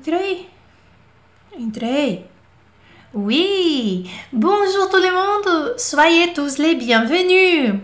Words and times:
Entrei. 0.00 0.48
Entrei. 1.58 2.24
Oui. 3.12 4.10
Bonjour 4.32 4.88
tout 4.88 4.96
le 4.96 5.12
monde. 5.12 5.74
Soyez 5.76 6.32
tous 6.32 6.56
les 6.56 6.74
bienvenus. 6.74 7.74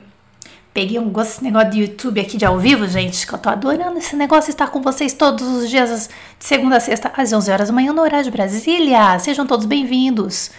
Peguei 0.72 0.98
um 0.98 1.10
gosto 1.10 1.32
desse 1.32 1.44
negócio 1.44 1.70
de 1.72 1.80
YouTube 1.80 2.18
aqui 2.18 2.38
de 2.38 2.46
ao 2.46 2.58
vivo, 2.58 2.88
gente, 2.88 3.26
que 3.26 3.34
eu 3.34 3.38
tô 3.38 3.50
adorando 3.50 3.98
esse 3.98 4.16
negócio 4.16 4.48
estar 4.48 4.68
com 4.68 4.80
vocês 4.80 5.12
todos 5.12 5.46
os 5.46 5.68
dias, 5.68 6.08
de 6.38 6.44
segunda 6.44 6.78
a 6.78 6.80
sexta, 6.80 7.12
às 7.14 7.34
11 7.34 7.50
horas 7.50 7.68
da 7.68 7.74
manhã, 7.74 7.92
no 7.92 8.00
horário 8.00 8.24
de 8.24 8.30
Brasília. 8.30 9.18
Sejam 9.18 9.46
todos 9.46 9.66
bem-vindos. 9.66 10.50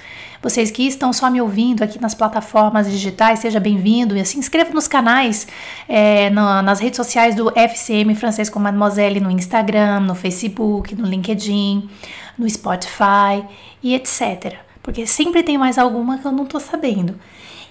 Vocês 0.42 0.70
que 0.70 0.88
estão 0.88 1.12
só 1.12 1.30
me 1.30 1.42
ouvindo 1.42 1.84
aqui 1.84 2.00
nas 2.00 2.14
plataformas 2.14 2.90
digitais, 2.90 3.40
seja 3.40 3.60
bem-vindo 3.60 4.16
e 4.16 4.24
se 4.24 4.38
inscreva 4.38 4.72
nos 4.72 4.88
canais, 4.88 5.48
é, 5.88 6.30
nas 6.30 6.80
redes 6.80 6.98
sociais 6.98 7.34
do 7.36 7.52
FCM 7.58 8.14
Francês 8.16 8.50
com 8.50 8.60
Mademoiselle, 8.60 9.20
no 9.20 9.32
Instagram, 9.32 10.02
no 10.02 10.14
Facebook, 10.14 10.96
no 10.96 11.08
LinkedIn, 11.08 11.90
no 12.38 12.48
Spotify 12.50 13.44
e 13.82 13.96
etc. 13.96 14.58
Porque 14.84 15.08
sempre 15.08 15.42
tem 15.42 15.58
mais 15.58 15.78
alguma 15.78 16.20
que 16.20 16.26
eu 16.26 16.32
não 16.32 16.46
tô 16.46 16.60
sabendo. 16.60 17.20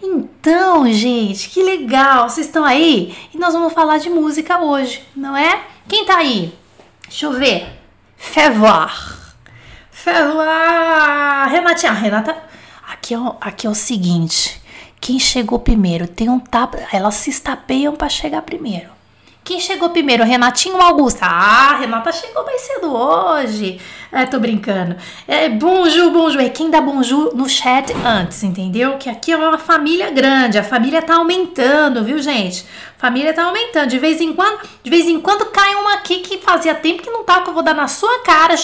Então, 0.03 0.91
gente, 0.93 1.49
que 1.49 1.63
legal! 1.63 2.29
Vocês 2.29 2.47
estão 2.47 2.65
aí? 2.65 3.17
E 3.33 3.39
nós 3.39 3.55
vamos 3.55 3.73
falar 3.73 3.99
de 3.99 4.11
música 4.11 4.59
hoje, 4.59 5.03
não 5.17 5.37
é? 5.37 5.63
Quem 5.89 6.05
tá 6.05 6.19
aí? 6.19 6.53
Deixa 7.09 7.27
eu 7.27 7.33
ver. 7.33 7.67
Fevoir. 8.17 9.35
Fevoir. 9.91 11.49
Renatinha, 11.49 11.93
Renata 11.93 12.46
Aqui 12.89 13.15
é, 13.15 13.19
o, 13.19 13.37
aqui 13.41 13.67
é 13.67 13.71
o 13.71 13.75
seguinte: 13.75 14.61
quem 15.01 15.19
chegou 15.19 15.59
primeiro 15.59 16.07
tem 16.07 16.29
um 16.29 16.39
tapa. 16.39 16.79
Elas 16.93 17.15
se 17.15 17.31
estapeiam 17.31 17.95
para 17.95 18.09
chegar 18.09 18.43
primeiro. 18.43 18.97
Quem 19.47 19.61
chegou 19.61 19.91
primeiro? 19.91 20.25
Renatinho 20.25 20.75
ou 20.75 20.83
Augusta? 20.83 21.25
Ah, 21.25 21.77
Renata 21.79 22.11
chegou 22.11 22.45
mais 22.45 22.63
cedo 22.63 22.93
hoje. 22.93 23.81
É, 24.11 24.27
tô 24.27 24.41
brincando. 24.41 24.97
É, 25.29 25.49
bonjour, 25.49 26.11
bonjour. 26.11 26.43
É 26.43 26.49
quem 26.49 26.69
dá 26.69 26.81
bonjour 26.81 27.33
no 27.33 27.49
chat 27.49 27.93
antes, 28.05 28.43
entendeu? 28.43 28.99
Que 28.99 29.09
aqui 29.09 29.31
é 29.31 29.37
uma 29.37 29.57
família 29.57 30.11
grande. 30.11 30.59
A 30.59 30.65
família 30.65 31.01
tá 31.01 31.15
aumentando, 31.15 32.03
viu, 32.03 32.19
gente? 32.19 32.67
família 32.99 33.33
tá 33.33 33.45
aumentando. 33.45 33.89
De 33.89 34.01
vez 34.01 34.21
em 34.21 34.33
quando, 34.33 34.61
de 34.83 34.91
vez 34.91 35.07
em 35.07 35.21
quando 35.21 35.47
cai 35.47 35.77
uma 35.77 35.95
aqui 35.95 36.19
que 36.19 36.39
fazia 36.39 36.75
tempo 36.75 37.03
que 37.03 37.11
não 37.11 37.23
tá, 37.23 37.41
que 37.41 37.49
eu 37.49 37.55
vou 37.55 37.63
dar 37.63 37.75
na 37.75 37.87
sua 37.87 38.25
cara. 38.25 38.57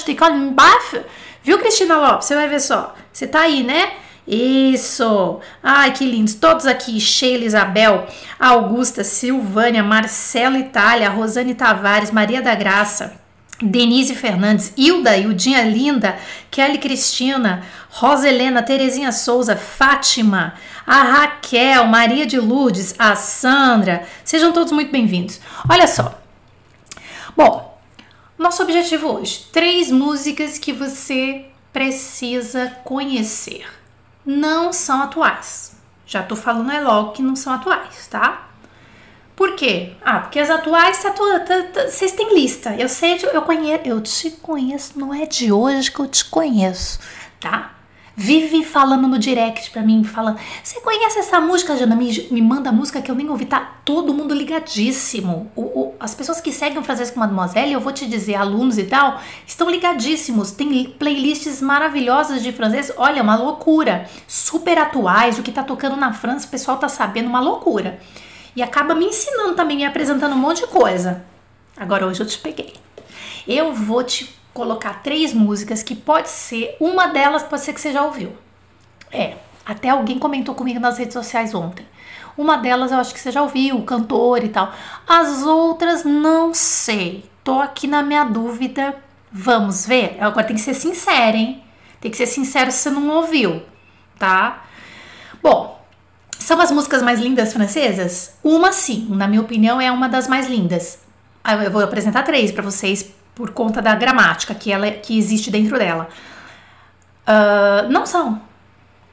Viu, 1.44 1.58
Cristina 1.60 1.96
Lopes? 1.96 2.26
Você 2.26 2.34
vai 2.34 2.48
ver 2.48 2.60
só. 2.60 2.92
Você 3.12 3.28
tá 3.28 3.42
aí, 3.42 3.62
né? 3.62 3.92
Isso! 4.26 5.40
Ai, 5.62 5.92
que 5.92 6.04
lindos! 6.04 6.34
Todos 6.34 6.66
aqui: 6.66 7.00
Sheila, 7.00 7.44
Isabel, 7.44 8.06
Augusta, 8.38 9.02
Silvânia, 9.02 9.82
Marcelo 9.82 10.56
Itália, 10.56 11.10
Rosane 11.10 11.54
Tavares, 11.54 12.12
Maria 12.12 12.40
da 12.40 12.54
Graça, 12.54 13.20
Denise 13.60 14.14
Fernandes, 14.14 14.72
Hilda, 14.76 15.16
Ildinha 15.16 15.62
Linda, 15.62 16.16
Kelly 16.50 16.78
Cristina, 16.78 17.64
Rosa 17.90 18.28
Helena, 18.28 18.62
Terezinha 18.62 19.10
Souza, 19.10 19.56
Fátima, 19.56 20.54
a 20.86 21.02
Raquel, 21.02 21.86
Maria 21.86 22.24
de 22.24 22.38
Lourdes, 22.38 22.94
a 22.98 23.16
Sandra. 23.16 24.06
Sejam 24.24 24.52
todos 24.52 24.72
muito 24.72 24.92
bem-vindos. 24.92 25.40
Olha 25.68 25.88
só. 25.88 26.16
Bom, 27.36 27.76
nosso 28.38 28.62
objetivo 28.62 29.08
hoje: 29.08 29.46
três 29.52 29.90
músicas 29.90 30.58
que 30.58 30.72
você 30.72 31.46
precisa 31.72 32.76
conhecer 32.84 33.81
não 34.24 34.72
são 34.72 35.02
atuais. 35.02 35.76
Já 36.06 36.22
tô 36.22 36.36
falando 36.36 36.70
é 36.70 36.80
logo 36.80 37.12
que 37.12 37.22
não 37.22 37.34
são 37.36 37.52
atuais, 37.52 38.06
tá? 38.08 38.48
Por 39.34 39.56
quê? 39.56 39.94
Ah, 40.04 40.20
porque 40.20 40.38
as 40.38 40.50
atuais 40.50 41.02
tá, 41.02 41.10
tá, 41.10 41.40
tá, 41.72 41.88
vocês 41.88 42.12
têm 42.12 42.34
lista. 42.34 42.74
Eu 42.76 42.88
sei, 42.88 43.18
eu 43.32 43.42
conheço, 43.42 43.82
eu 43.84 44.00
te 44.00 44.30
conheço, 44.30 44.98
não 44.98 45.14
é 45.14 45.26
de 45.26 45.50
hoje 45.50 45.90
que 45.90 46.00
eu 46.00 46.06
te 46.06 46.24
conheço, 46.26 47.00
tá? 47.40 47.72
Vive 48.14 48.62
falando 48.62 49.08
no 49.08 49.18
direct 49.18 49.70
pra 49.70 49.80
mim, 49.80 50.04
fala, 50.04 50.36
você 50.62 50.80
conhece 50.80 51.18
essa 51.18 51.40
música, 51.40 51.76
Jana? 51.76 51.96
Me, 51.96 52.28
me 52.30 52.42
manda 52.42 52.70
música 52.70 53.00
que 53.00 53.10
eu 53.10 53.14
nem 53.14 53.28
ouvi, 53.30 53.46
tá 53.46 53.78
todo 53.84 54.12
mundo 54.12 54.34
ligadíssimo. 54.34 55.50
O, 55.56 55.62
o, 55.62 55.94
as 55.98 56.14
pessoas 56.14 56.38
que 56.38 56.52
seguem 56.52 56.78
o 56.78 56.82
Francês 56.82 57.10
com 57.10 57.20
Mademoiselle, 57.20 57.72
eu 57.72 57.80
vou 57.80 57.92
te 57.92 58.06
dizer, 58.06 58.34
alunos 58.34 58.76
e 58.76 58.84
tal, 58.84 59.18
estão 59.46 59.70
ligadíssimos. 59.70 60.50
Tem 60.50 60.84
playlists 60.90 61.62
maravilhosas 61.62 62.42
de 62.42 62.52
francês, 62.52 62.92
olha, 62.98 63.22
uma 63.22 63.36
loucura. 63.36 64.06
Super 64.28 64.76
atuais, 64.76 65.38
o 65.38 65.42
que 65.42 65.50
tá 65.50 65.62
tocando 65.62 65.96
na 65.96 66.12
França, 66.12 66.46
o 66.46 66.50
pessoal 66.50 66.76
tá 66.76 66.88
sabendo, 66.88 67.28
uma 67.28 67.40
loucura. 67.40 67.98
E 68.54 68.62
acaba 68.62 68.94
me 68.94 69.06
ensinando 69.06 69.54
também, 69.54 69.78
me 69.78 69.84
apresentando 69.86 70.34
um 70.34 70.38
monte 70.38 70.60
de 70.60 70.66
coisa. 70.66 71.24
Agora 71.76 72.06
hoje 72.06 72.20
eu 72.20 72.26
te 72.26 72.38
peguei. 72.38 72.74
Eu 73.48 73.72
vou 73.72 74.04
te 74.04 74.41
colocar 74.52 75.02
três 75.02 75.32
músicas 75.32 75.82
que 75.82 75.94
pode 75.94 76.28
ser, 76.28 76.76
uma 76.80 77.08
delas 77.08 77.42
pode 77.42 77.62
ser 77.62 77.72
que 77.72 77.80
você 77.80 77.92
já 77.92 78.02
ouviu. 78.02 78.32
É, 79.10 79.36
até 79.64 79.90
alguém 79.90 80.18
comentou 80.18 80.54
comigo 80.54 80.80
nas 80.80 80.98
redes 80.98 81.14
sociais 81.14 81.54
ontem. 81.54 81.86
Uma 82.36 82.56
delas 82.56 82.90
eu 82.90 82.98
acho 82.98 83.12
que 83.12 83.20
você 83.20 83.30
já 83.30 83.42
ouviu, 83.42 83.76
o 83.76 83.84
cantor 83.84 84.42
e 84.42 84.48
tal. 84.48 84.72
As 85.06 85.42
outras 85.42 86.04
não 86.04 86.54
sei. 86.54 87.24
Tô 87.44 87.60
aqui 87.60 87.86
na 87.86 88.02
minha 88.02 88.24
dúvida. 88.24 88.96
Vamos 89.30 89.86
ver? 89.86 90.16
Agora 90.20 90.46
tem 90.46 90.56
que 90.56 90.62
ser 90.62 90.74
sincero, 90.74 91.36
hein? 91.36 91.62
Tem 92.00 92.10
que 92.10 92.16
ser 92.16 92.26
sincero 92.26 92.70
se 92.70 92.78
você 92.78 92.90
não 92.90 93.08
ouviu, 93.08 93.62
tá? 94.18 94.64
Bom, 95.42 95.80
são 96.38 96.60
as 96.60 96.70
músicas 96.70 97.02
mais 97.02 97.20
lindas 97.20 97.52
francesas? 97.52 98.34
Uma 98.42 98.72
sim, 98.72 99.06
na 99.10 99.28
minha 99.28 99.40
opinião 99.40 99.80
é 99.80 99.90
uma 99.90 100.08
das 100.08 100.26
mais 100.26 100.48
lindas. 100.48 100.98
Eu 101.64 101.70
vou 101.70 101.82
apresentar 101.82 102.22
três 102.24 102.50
para 102.50 102.62
vocês 102.62 103.12
por 103.34 103.50
conta 103.50 103.80
da 103.80 103.94
gramática 103.94 104.54
que, 104.54 104.70
ela, 104.70 104.90
que 104.90 105.18
existe 105.18 105.50
dentro 105.50 105.78
dela. 105.78 106.08
Uh, 107.26 107.90
não 107.90 108.04
são. 108.04 108.40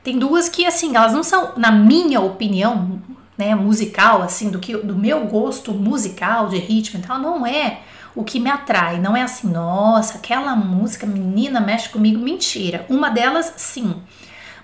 Tem 0.03 0.18
duas 0.18 0.50
que, 0.50 0.66
assim, 0.66 0.96
elas 0.96 1.13
não 1.13 1.24
são, 1.24 1.53
na 1.57 1.72
minha 1.72 2.22
opinião, 2.22 3.02
né, 3.38 3.56
musical, 3.56 4.22
assim, 4.22 4.50
do 4.50 4.59
que 4.59 4.75
do 4.78 4.96
meu 4.96 5.25
gosto 5.28 5.74
musical, 5.74 6.47
de 6.47 6.57
ritmo 6.57 7.00
e 7.00 7.03
tal, 7.03 7.19
não 7.19 7.46
é 7.46 7.80
o 8.16 8.24
que 8.24 8.40
me 8.40 8.50
atrai. 8.50 9.00
Não 9.00 9.16
é 9.16 9.22
assim, 9.22 9.50
nossa, 9.50 10.18
aquela 10.18 10.56
música, 10.56 11.06
menina, 11.06 11.62
mexe 11.62 11.90
comigo. 11.90 12.19
Mentira. 12.19 12.86
Uma 12.90 13.09
delas, 13.09 13.53
sim. 13.57 13.96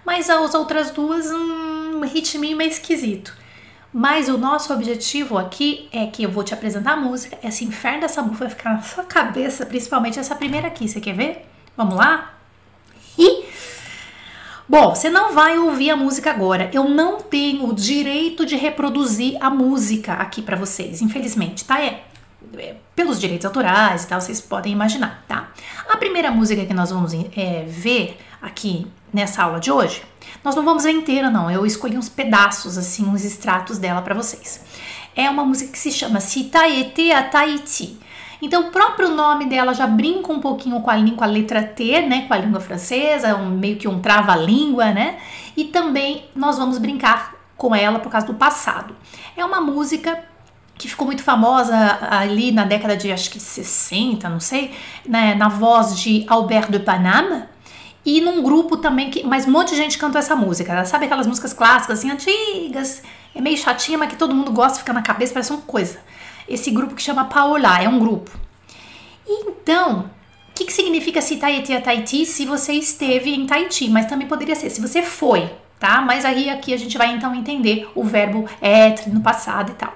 Mas 0.05 0.29
as 0.29 0.53
outras 0.53 0.91
duas, 0.91 1.31
um 1.31 2.01
ritminho 2.01 2.57
meio 2.57 2.69
esquisito. 2.69 3.44
Mas 3.97 4.27
o 4.27 4.37
nosso 4.37 4.73
objetivo 4.73 5.37
aqui 5.37 5.87
é 5.89 6.05
que 6.05 6.21
eu 6.21 6.29
vou 6.29 6.43
te 6.43 6.53
apresentar 6.53 6.91
a 6.91 6.97
música. 6.97 7.37
Esse 7.41 7.63
inferno 7.63 8.01
dessa 8.01 8.21
música 8.21 8.43
vai 8.43 8.49
ficar 8.49 8.73
na 8.73 8.81
sua 8.81 9.05
cabeça, 9.05 9.65
principalmente 9.65 10.19
essa 10.19 10.35
primeira 10.35 10.67
aqui. 10.67 10.85
Você 10.85 10.99
quer 10.99 11.15
ver? 11.15 11.45
Vamos 11.77 11.95
lá? 11.95 12.33
E. 13.17 13.45
Bom, 14.67 14.93
você 14.93 15.09
não 15.09 15.33
vai 15.33 15.57
ouvir 15.57 15.91
a 15.91 15.95
música 15.95 16.29
agora. 16.29 16.69
Eu 16.73 16.89
não 16.89 17.21
tenho 17.21 17.69
o 17.69 17.73
direito 17.73 18.45
de 18.45 18.57
reproduzir 18.57 19.37
a 19.39 19.49
música 19.49 20.11
aqui 20.15 20.41
para 20.41 20.57
vocês, 20.57 21.01
infelizmente, 21.01 21.63
tá? 21.63 21.81
É, 21.81 22.03
é, 22.57 22.75
pelos 22.93 23.17
direitos 23.17 23.45
autorais 23.45 24.03
e 24.03 24.07
tal, 24.09 24.19
vocês 24.19 24.41
podem 24.41 24.73
imaginar, 24.73 25.23
tá? 25.25 25.51
A 25.87 25.95
primeira 25.95 26.29
música 26.31 26.65
que 26.65 26.73
nós 26.73 26.89
vamos 26.89 27.13
é, 27.13 27.63
ver 27.65 28.17
aqui 28.41 28.87
nessa 29.15 29.43
aula 29.43 29.59
de 29.59 29.71
hoje 29.71 30.03
nós 30.45 30.55
não 30.55 30.63
vamos 30.63 30.83
ver 30.83 30.91
inteira, 30.91 31.29
não. 31.29 31.49
Eu 31.49 31.65
escolhi 31.65 31.97
uns 31.97 32.07
pedaços, 32.07 32.77
assim, 32.77 33.03
uns 33.03 33.25
extratos 33.25 33.79
dela 33.79 34.01
para 34.03 34.13
vocês. 34.13 34.63
É 35.15 35.27
uma 35.27 35.43
música 35.43 35.71
que 35.71 35.79
se 35.79 35.91
chama 35.91 36.19
Citaete 36.19 37.11
a 37.11 37.23
Tahiti. 37.23 37.97
Então, 38.39 38.67
o 38.67 38.71
próprio 38.71 39.09
nome 39.09 39.45
dela 39.45 39.73
já 39.73 39.87
brinca 39.87 40.31
um 40.31 40.39
pouquinho 40.39 40.81
com 40.81 40.91
a, 40.91 40.95
com 41.15 41.23
a 41.23 41.27
letra 41.27 41.63
T, 41.63 42.01
né? 42.01 42.27
Com 42.27 42.33
a 42.35 42.37
língua 42.37 42.59
francesa, 42.59 43.35
um, 43.35 43.49
meio 43.49 43.77
que 43.77 43.87
um 43.87 43.99
trava-língua, 43.99 44.91
né? 44.91 45.17
E 45.57 45.63
também 45.65 46.25
nós 46.35 46.59
vamos 46.59 46.77
brincar 46.77 47.33
com 47.57 47.73
ela 47.73 47.97
por 47.97 48.11
causa 48.11 48.27
do 48.27 48.35
passado. 48.35 48.95
É 49.35 49.43
uma 49.43 49.61
música 49.61 50.23
que 50.77 50.87
ficou 50.87 51.07
muito 51.07 51.23
famosa 51.23 51.75
ali 52.11 52.51
na 52.51 52.65
década 52.65 52.95
de 52.95 53.11
acho 53.11 53.31
que 53.31 53.39
60, 53.39 54.27
não 54.27 54.41
sei, 54.41 54.75
né, 55.07 55.33
na 55.33 55.47
voz 55.47 55.97
de 55.97 56.25
Albert 56.27 56.69
de 56.69 56.79
Paname, 56.79 57.45
e 58.05 58.21
num 58.21 58.43
grupo 58.43 58.77
também 58.77 59.09
que. 59.09 59.23
Mas 59.23 59.47
um 59.47 59.51
monte 59.51 59.69
de 59.69 59.77
gente 59.77 59.97
cantou 59.97 60.19
essa 60.19 60.35
música. 60.35 60.85
Sabe 60.85 61.05
aquelas 61.05 61.25
músicas 61.25 61.53
clássicas, 61.53 61.99
assim, 61.99 62.11
antigas, 62.11 63.01
é 63.33 63.41
meio 63.41 63.57
chatinha, 63.57 63.97
mas 63.97 64.09
que 64.09 64.15
todo 64.15 64.35
mundo 64.35 64.51
gosta, 64.51 64.79
fica 64.79 64.93
na 64.93 65.01
cabeça, 65.01 65.33
parece 65.33 65.51
uma 65.51 65.61
coisa. 65.63 65.99
Esse 66.47 66.69
grupo 66.69 66.93
que 66.93 67.01
chama 67.01 67.25
Paola, 67.25 67.81
é 67.81 67.89
um 67.89 67.97
grupo. 67.97 68.29
Então, 69.27 70.11
o 70.49 70.53
que, 70.53 70.65
que 70.65 70.73
significa 70.73 71.19
se 71.19 71.37
Tahiti 71.37 71.73
a 71.73 71.81
Tahiti 71.81 72.25
se 72.25 72.45
você 72.45 72.73
esteve 72.73 73.33
em 73.33 73.47
Tahiti? 73.47 73.89
Mas 73.89 74.05
também 74.05 74.27
poderia 74.27 74.55
ser 74.55 74.69
se 74.69 74.79
você 74.79 75.01
foi, 75.01 75.49
tá? 75.79 75.99
Mas 76.01 76.23
aí 76.23 76.49
aqui 76.49 76.73
a 76.73 76.77
gente 76.77 76.97
vai 76.97 77.11
então 77.11 77.33
entender 77.33 77.89
o 77.95 78.03
verbo 78.03 78.47
être 78.61 79.09
no 79.09 79.21
passado 79.21 79.71
e 79.71 79.75
tal. 79.75 79.93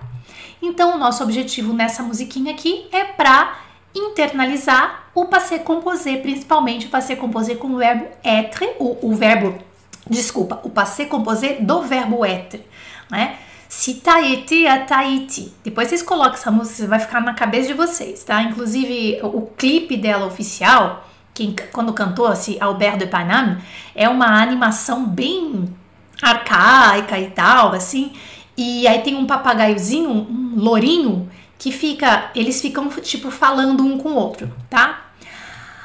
Então, 0.62 0.96
o 0.96 0.98
nosso 0.98 1.24
objetivo 1.24 1.72
nessa 1.72 2.02
musiquinha 2.02 2.52
aqui 2.52 2.88
é 2.92 3.04
pra 3.06 3.60
internalizar 3.96 5.09
o 5.22 5.26
passé 5.28 5.60
composé, 5.60 6.18
principalmente 6.18 6.88
o 6.88 6.90
passé 6.90 7.16
composé 7.16 7.56
com 7.56 7.68
o 7.70 7.78
verbo 7.78 8.08
être, 8.24 8.76
o, 8.80 9.10
o 9.10 9.16
verbo, 9.16 9.58
desculpa, 10.10 10.60
o 10.64 10.70
passé 10.70 11.06
composé 11.06 11.58
do 11.60 11.82
verbo 11.82 12.26
être, 12.26 12.64
né? 13.10 13.38
Se 13.68 13.96
Tahiti 13.96 14.66
a 14.66 14.84
Tahiti. 14.84 15.54
Depois 15.64 15.88
vocês 15.88 16.02
colocam 16.02 16.34
essa 16.34 16.50
música, 16.50 16.88
vai 16.88 17.00
ficar 17.00 17.22
na 17.22 17.36
cabeça 17.36 17.68
de 17.68 17.76
vocês, 17.76 18.24
tá? 18.24 18.42
Inclusive, 18.42 19.20
o 19.22 19.42
clipe 19.42 19.96
dela 19.96 20.26
oficial, 20.26 21.08
quem, 21.36 21.56
quando 21.72 21.94
cantou-se 21.94 22.58
Albert 22.60 22.98
de 22.98 23.06
Paname, 23.06 23.62
é 23.94 24.10
uma 24.10 24.42
animação 24.42 25.06
bem 25.06 25.66
arcaica 26.20 27.20
e 27.20 27.30
tal, 27.30 27.74
assim. 27.74 28.12
E 28.58 28.88
aí 28.88 29.02
tem 29.04 29.16
um 29.16 29.28
papagaiozinho, 29.28 30.10
um 30.10 30.54
lourinho, 30.56 31.30
que 31.60 31.72
fica. 31.72 32.32
Eles 32.34 32.60
ficam, 32.60 32.90
tipo, 32.90 33.30
falando 33.30 33.86
um 33.86 34.00
com 34.00 34.10
o 34.10 34.16
outro, 34.16 34.52
tá? 34.70 35.09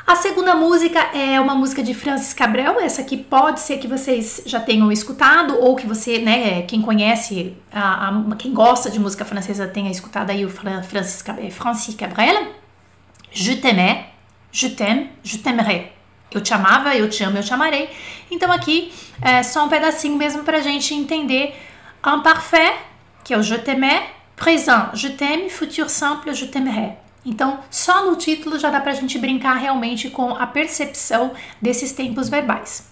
A 0.06 0.16
segunda 0.16 0.54
música 0.54 1.00
é 1.14 1.40
uma 1.40 1.54
música 1.54 1.82
de 1.82 1.94
Francis 1.94 2.34
Cabrel, 2.34 2.78
essa 2.78 3.00
aqui 3.00 3.16
pode 3.16 3.60
ser 3.60 3.78
que 3.78 3.88
vocês 3.88 4.42
já 4.44 4.60
tenham 4.60 4.92
escutado, 4.92 5.58
ou 5.58 5.74
que 5.74 5.86
você, 5.86 6.18
né, 6.18 6.60
quem 6.62 6.82
conhece, 6.82 7.56
a, 7.72 8.10
a, 8.10 8.36
quem 8.36 8.52
gosta 8.52 8.90
de 8.90 9.00
música 9.00 9.24
francesa 9.24 9.66
tenha 9.66 9.90
escutado 9.90 10.28
aí 10.28 10.44
o 10.44 10.50
Francis, 10.50 11.24
Francis 11.52 11.94
Cabrel. 11.94 12.52
Je 13.32 13.56
t'aimais, 13.56 14.04
je 14.52 14.68
t'aime, 14.68 15.10
je 15.22 15.38
t'aimerai. 15.38 15.92
Eu 16.30 16.42
te 16.42 16.52
amava, 16.52 16.94
eu 16.94 17.08
te 17.08 17.24
amo, 17.24 17.38
eu 17.38 17.42
te 17.42 17.54
amarei. 17.54 17.88
Então 18.30 18.52
aqui 18.52 18.92
é 19.22 19.42
só 19.42 19.64
um 19.64 19.70
pedacinho 19.70 20.18
mesmo 20.18 20.44
pra 20.44 20.60
gente 20.60 20.92
entender 20.92 21.54
imparfait, 22.06 22.74
que 23.24 23.32
é 23.32 23.38
o 23.38 23.42
je 23.42 23.56
t'aimais, 23.56 24.02
présent, 24.36 24.90
je 24.92 25.08
t'aime, 25.08 25.48
futur 25.48 25.88
simple, 25.88 26.34
je 26.34 26.44
t'aimerai. 26.44 27.03
Então, 27.24 27.60
só 27.70 28.04
no 28.04 28.16
título 28.16 28.58
já 28.58 28.70
dá 28.70 28.80
para 28.80 28.92
a 28.92 28.94
gente 28.94 29.18
brincar 29.18 29.54
realmente 29.54 30.10
com 30.10 30.30
a 30.34 30.46
percepção 30.46 31.32
desses 31.60 31.92
tempos 31.92 32.28
verbais. 32.28 32.88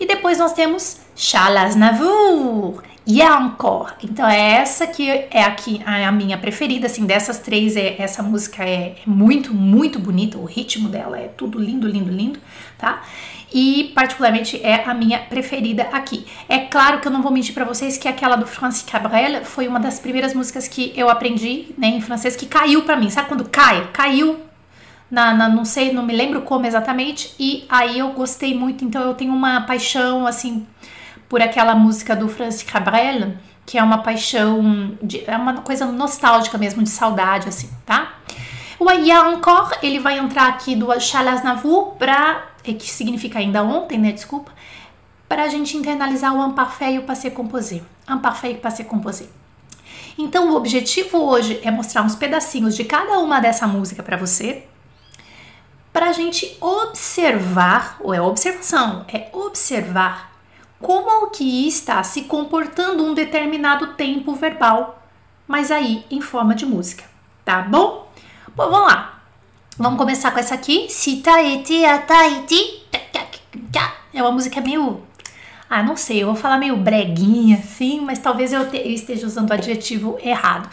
E 0.00 0.06
depois 0.06 0.38
nós 0.38 0.52
temos 0.52 0.98
Charles 1.14 1.76
Navour 1.76 2.82
e 3.08 3.22
encore. 3.22 3.94
Então 4.04 4.28
é 4.28 4.56
essa 4.56 4.86
que 4.86 5.08
é 5.08 5.42
aqui 5.42 5.80
a 5.86 6.12
minha 6.12 6.36
preferida, 6.36 6.86
assim, 6.86 7.06
dessas 7.06 7.38
três, 7.38 7.74
é, 7.74 7.96
essa 7.98 8.22
música 8.22 8.62
é, 8.62 8.68
é 8.68 8.96
muito, 9.06 9.54
muito 9.54 9.98
bonita, 9.98 10.36
o 10.36 10.44
ritmo 10.44 10.90
dela 10.90 11.18
é 11.18 11.28
tudo 11.28 11.58
lindo, 11.58 11.88
lindo, 11.88 12.12
lindo, 12.12 12.38
tá? 12.76 13.02
e 13.50 13.92
particularmente 13.94 14.60
é 14.62 14.84
a 14.84 14.92
minha 14.92 15.20
preferida 15.20 15.84
aqui. 15.84 16.26
É 16.46 16.58
claro 16.58 17.00
que 17.00 17.08
eu 17.08 17.12
não 17.12 17.22
vou 17.22 17.32
mentir 17.32 17.54
para 17.54 17.64
vocês 17.64 17.96
que 17.96 18.06
aquela 18.06 18.36
do 18.36 18.46
Francis 18.46 18.82
Cabrel 18.82 19.42
foi 19.42 19.66
uma 19.66 19.80
das 19.80 19.98
primeiras 19.98 20.34
músicas 20.34 20.68
que 20.68 20.92
eu 20.94 21.08
aprendi 21.08 21.74
né, 21.78 21.88
em 21.88 22.00
francês 22.02 22.36
que 22.36 22.44
caiu 22.44 22.82
para 22.82 22.94
mim. 22.94 23.08
Sabe 23.08 23.28
quando 23.28 23.48
cai? 23.48 23.88
Caiu 23.90 24.38
na, 25.10 25.32
na, 25.32 25.48
não 25.48 25.64
sei, 25.64 25.94
não 25.94 26.04
me 26.04 26.14
lembro 26.14 26.42
como 26.42 26.66
exatamente 26.66 27.34
e 27.40 27.64
aí 27.70 27.98
eu 27.98 28.10
gostei 28.10 28.54
muito. 28.54 28.84
Então 28.84 29.02
eu 29.02 29.14
tenho 29.14 29.32
uma 29.32 29.62
paixão 29.62 30.26
assim 30.26 30.66
por 31.28 31.42
aquela 31.42 31.74
música 31.74 32.16
do 32.16 32.28
Francis 32.28 32.62
Cabrel 32.62 33.34
que 33.68 33.76
é 33.76 33.82
uma 33.82 33.98
paixão, 33.98 34.96
de, 35.02 35.22
é 35.26 35.36
uma 35.36 35.60
coisa 35.60 35.84
nostálgica 35.84 36.56
mesmo, 36.56 36.82
de 36.82 36.88
saudade, 36.88 37.50
assim, 37.50 37.68
tá? 37.84 38.14
O 38.80 38.88
Aya 38.88 39.30
Encore, 39.30 39.76
ele 39.82 39.98
vai 39.98 40.18
entrar 40.18 40.48
aqui 40.48 40.74
do 40.74 40.98
Charles 40.98 41.42
Navour 41.44 41.96
para 41.96 42.46
que 42.62 42.90
significa 42.90 43.38
ainda 43.38 43.62
ontem, 43.62 43.98
né? 43.98 44.10
Desculpa, 44.10 44.50
para 45.28 45.42
a 45.42 45.48
gente 45.48 45.76
internalizar 45.76 46.34
o 46.34 46.48
imparfait 46.48 46.94
e 46.94 46.98
o 46.98 47.02
passé 47.02 47.28
composé. 47.28 47.82
Imparfait 48.08 48.56
e 48.56 48.58
passé 48.58 48.84
composé. 48.84 49.26
Então, 50.16 50.50
o 50.50 50.56
objetivo 50.56 51.18
hoje 51.18 51.60
é 51.62 51.70
mostrar 51.70 52.02
uns 52.02 52.14
pedacinhos 52.14 52.74
de 52.74 52.84
cada 52.84 53.18
uma 53.18 53.38
dessa 53.38 53.66
música 53.66 54.02
para 54.02 54.16
você, 54.16 54.64
para 55.92 56.08
a 56.08 56.12
gente 56.12 56.56
observar, 56.58 57.98
ou 58.00 58.14
é 58.14 58.20
observação, 58.20 59.04
é 59.12 59.28
observar 59.32 60.37
como 60.80 61.30
que 61.30 61.66
está 61.66 62.02
se 62.02 62.22
comportando 62.22 63.04
um 63.04 63.14
determinado 63.14 63.94
tempo 63.94 64.34
verbal, 64.34 65.02
mas 65.46 65.70
aí 65.70 66.04
em 66.10 66.20
forma 66.20 66.54
de 66.54 66.64
música, 66.64 67.04
tá 67.44 67.62
bom? 67.62 68.08
Bom, 68.54 68.70
vamos 68.70 68.92
lá. 68.92 69.20
Vamos 69.78 69.98
começar 69.98 70.32
com 70.32 70.40
essa 70.40 70.56
aqui. 70.56 70.88
Si 70.90 71.18
ta 71.18 71.40
été 71.40 71.86
a 71.86 71.98
Tahiti. 71.98 72.82
É 74.12 74.20
uma 74.20 74.32
música 74.32 74.60
meio. 74.60 75.00
Ah, 75.70 75.82
não 75.82 75.96
sei, 75.96 76.22
eu 76.22 76.26
vou 76.26 76.34
falar 76.34 76.58
meio 76.58 76.76
breguinha 76.76 77.58
assim, 77.58 78.00
mas 78.00 78.18
talvez 78.18 78.52
eu, 78.52 78.68
te, 78.68 78.78
eu 78.78 78.90
esteja 78.90 79.26
usando 79.26 79.50
o 79.50 79.52
adjetivo 79.52 80.18
errado. 80.20 80.68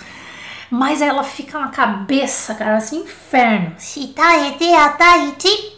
Mas 0.71 1.01
ela 1.01 1.23
fica 1.23 1.59
na 1.59 1.67
cabeça, 1.67 2.55
cara, 2.55 2.77
assim, 2.77 3.01
inferno. 3.01 3.75
Si 3.77 4.07
ta 4.07 4.47
été 4.47 4.75
a 4.75 4.89
Tahiti. 4.89 5.77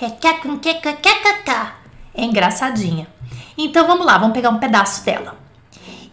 É 0.00 1.77
engraçadinha. 2.18 3.06
Então 3.56 3.86
vamos 3.86 4.06
lá, 4.06 4.18
vamos 4.18 4.34
pegar 4.34 4.50
um 4.50 4.58
pedaço 4.58 5.04
dela. 5.04 5.36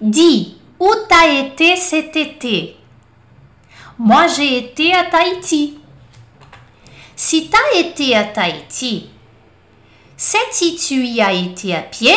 Di, 0.02 0.56
o 0.78 0.96
ta 1.08 1.28
été 1.28 1.76
CTT. 1.76 2.76
Moi, 3.98 4.28
j'ai 4.28 4.58
été 4.58 4.94
à 4.94 5.06
Tahiti. 5.06 5.80
Si 7.16 7.50
tu 7.50 7.56
as 7.56 7.80
été 7.80 8.14
à 8.14 8.26
Tahiti, 8.26 9.10
c'est 10.18 10.52
si 10.52 10.76
tu 10.76 10.96
y 11.06 11.22
as 11.22 11.32
été 11.32 11.74
à 11.74 11.82
pied? 11.82 12.14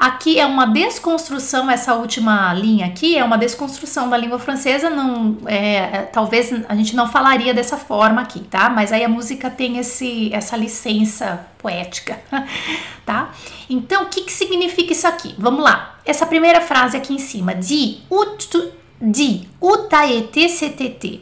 Aqui 0.00 0.40
é 0.40 0.46
uma 0.46 0.64
desconstrução, 0.64 1.70
essa 1.70 1.94
última 1.94 2.54
linha 2.54 2.86
aqui 2.86 3.18
é 3.18 3.22
uma 3.22 3.36
desconstrução 3.36 4.08
da 4.08 4.16
língua 4.16 4.38
francesa. 4.38 4.88
Não, 4.88 5.36
é, 5.44 6.04
talvez 6.10 6.50
a 6.70 6.74
gente 6.74 6.96
não 6.96 7.06
falaria 7.06 7.52
dessa 7.52 7.76
forma 7.76 8.22
aqui, 8.22 8.40
tá? 8.40 8.70
Mas 8.70 8.94
aí 8.94 9.04
a 9.04 9.08
música 9.10 9.50
tem 9.50 9.76
esse, 9.76 10.32
essa 10.32 10.56
licença 10.56 11.46
poética, 11.58 12.18
tá? 13.04 13.30
Então, 13.68 14.04
o 14.04 14.06
que, 14.06 14.22
que 14.22 14.32
significa 14.32 14.90
isso 14.90 15.06
aqui? 15.06 15.34
Vamos 15.36 15.62
lá. 15.62 15.98
Essa 16.06 16.24
primeira 16.24 16.62
frase 16.62 16.96
aqui 16.96 17.12
em 17.12 17.18
cima, 17.18 17.54
de 17.54 18.00
de 19.02 19.46
Utaete 19.60 20.48
CTT. 20.48 21.20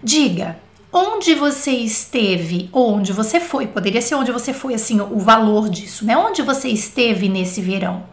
Diga 0.00 0.56
onde 0.92 1.34
você 1.34 1.70
esteve 1.70 2.68
ou 2.72 2.94
onde 2.94 3.12
você 3.12 3.38
foi. 3.40 3.66
Poderia 3.66 4.02
ser 4.02 4.14
onde 4.14 4.32
você 4.32 4.52
foi, 4.52 4.74
assim, 4.74 5.00
o 5.00 5.18
valor 5.18 5.68
disso, 5.68 6.04
né? 6.04 6.16
Onde 6.16 6.42
você 6.42 6.68
esteve 6.68 7.28
nesse 7.28 7.60
verão. 7.60 8.04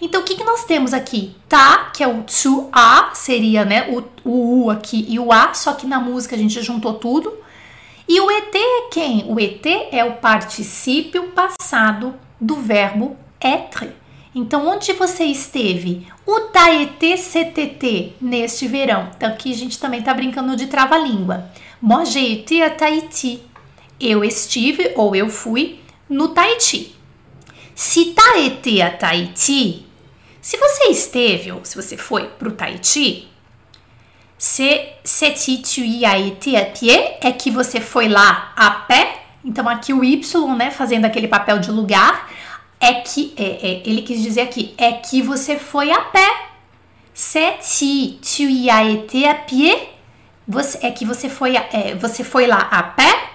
Então, 0.00 0.20
o 0.20 0.24
que, 0.24 0.34
que 0.34 0.44
nós 0.44 0.64
temos 0.64 0.92
aqui? 0.92 1.34
Tá, 1.48 1.90
que 1.92 2.02
é 2.02 2.08
o 2.08 2.22
to 2.22 2.68
a, 2.70 3.10
seria 3.14 3.64
né, 3.64 3.88
o, 3.88 4.02
o 4.28 4.64
u 4.64 4.70
aqui 4.70 5.06
e 5.08 5.18
o 5.18 5.32
a, 5.32 5.54
só 5.54 5.72
que 5.72 5.86
na 5.86 5.98
música 5.98 6.36
a 6.36 6.38
gente 6.38 6.62
juntou 6.62 6.94
tudo. 6.94 7.32
E 8.08 8.20
o 8.20 8.30
ET 8.30 8.54
é 8.54 8.88
quem? 8.90 9.24
O 9.26 9.40
ET 9.40 9.66
é 9.90 10.04
o 10.04 10.14
particípio 10.14 11.28
passado 11.28 12.14
do 12.40 12.56
verbo 12.56 13.16
être. 13.42 13.90
Então, 14.34 14.68
onde 14.68 14.92
você 14.92 15.24
esteve? 15.24 16.06
O 16.26 16.40
Taetê 16.40 17.16
CTT 17.16 18.12
neste 18.20 18.68
verão. 18.68 19.08
Então, 19.16 19.30
aqui 19.30 19.50
a 19.50 19.56
gente 19.56 19.78
também 19.78 20.00
está 20.00 20.12
brincando 20.12 20.54
de 20.54 20.66
trava-língua. 20.66 21.50
Moi 21.82 22.04
j'ai 22.04 22.32
été 22.32 22.62
à 22.62 22.70
Tahiti. 22.70 23.42
Eu 24.00 24.24
estive 24.24 24.92
ou 24.96 25.14
eu 25.14 25.28
fui 25.28 25.80
no 26.08 26.28
Tahiti. 26.28 26.94
Se 27.74 28.14
tá 28.14 28.38
été 28.38 28.80
à 28.80 28.90
Tahiti, 28.90 29.86
se 30.40 30.56
você 30.56 30.90
esteve 30.90 31.52
ou 31.52 31.64
se 31.64 31.76
você 31.76 31.96
foi 31.96 32.28
para 32.28 32.48
o 32.48 32.52
Tahiti, 32.52 33.28
se 34.38 34.80
c'est 35.02 35.32
tu 35.62 35.80
y 35.80 36.04
as 36.04 36.20
été 36.20 36.60
pied, 36.72 37.16
é 37.20 37.32
que 37.32 37.50
você 37.50 37.80
foi 37.80 38.08
lá 38.08 38.52
a 38.56 38.70
pé. 38.70 39.22
Então 39.44 39.68
aqui 39.68 39.92
o 39.92 40.04
Y, 40.04 40.56
né, 40.56 40.70
fazendo 40.70 41.04
aquele 41.04 41.28
papel 41.28 41.58
de 41.58 41.70
lugar 41.70 42.30
é 42.80 42.94
que 42.94 43.32
é, 43.36 43.44
é, 43.44 43.82
ele 43.86 44.02
quis 44.02 44.22
dizer 44.22 44.42
aqui 44.42 44.74
é 44.76 44.92
que 44.92 45.22
você 45.22 45.58
foi 45.58 45.90
a 45.90 46.00
pé. 46.00 46.28
Si 47.14 48.18
tu 48.20 48.42
y 48.42 48.68
as 48.68 48.86
été 48.92 49.34
pied. 49.46 49.95
Você, 50.48 50.86
é 50.86 50.90
que 50.90 51.04
você 51.04 51.28
foi, 51.28 51.56
é, 51.56 51.94
você 51.94 52.22
foi 52.22 52.46
lá 52.46 52.68
a 52.70 52.82
pé. 52.82 53.30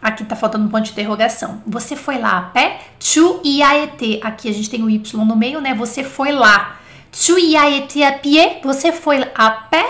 Aqui 0.00 0.24
tá 0.24 0.36
faltando 0.36 0.64
um 0.64 0.68
ponto 0.68 0.82
de 0.84 0.90
interrogação. 0.90 1.62
Você 1.66 1.96
foi 1.96 2.18
lá 2.18 2.38
a 2.38 2.42
pé. 2.42 2.80
Tu 2.98 3.40
été. 3.44 4.20
Aqui 4.22 4.48
a 4.48 4.52
gente 4.52 4.68
tem 4.68 4.82
o 4.82 4.90
Y 4.90 5.24
no 5.24 5.36
meio, 5.36 5.60
né? 5.60 5.74
Você 5.74 6.02
foi 6.04 6.32
lá. 6.32 6.78
Tu 7.10 7.36
as 7.56 7.76
été 7.76 8.04
à 8.04 8.12
pied. 8.12 8.60
Você 8.62 8.92
foi 8.92 9.22
a 9.34 9.50
pé. 9.50 9.84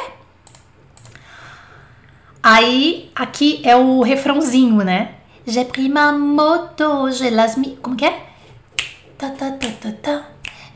Aí, 2.42 3.10
aqui 3.14 3.60
é 3.64 3.74
o 3.74 4.02
refrãozinho, 4.02 4.84
né? 4.84 5.14
J'ai 5.44 5.64
pris 5.64 5.88
ma 5.88 6.12
moto, 6.12 7.10
j'ai 7.10 7.30
las 7.30 7.56
mi... 7.56 7.76
Como 7.82 7.96
que 7.96 8.04
é? 8.04 8.26
Ta 9.18 9.30
ta 9.30 9.50
ta 9.50 9.68
ta 9.80 9.92
ta. 9.92 10.22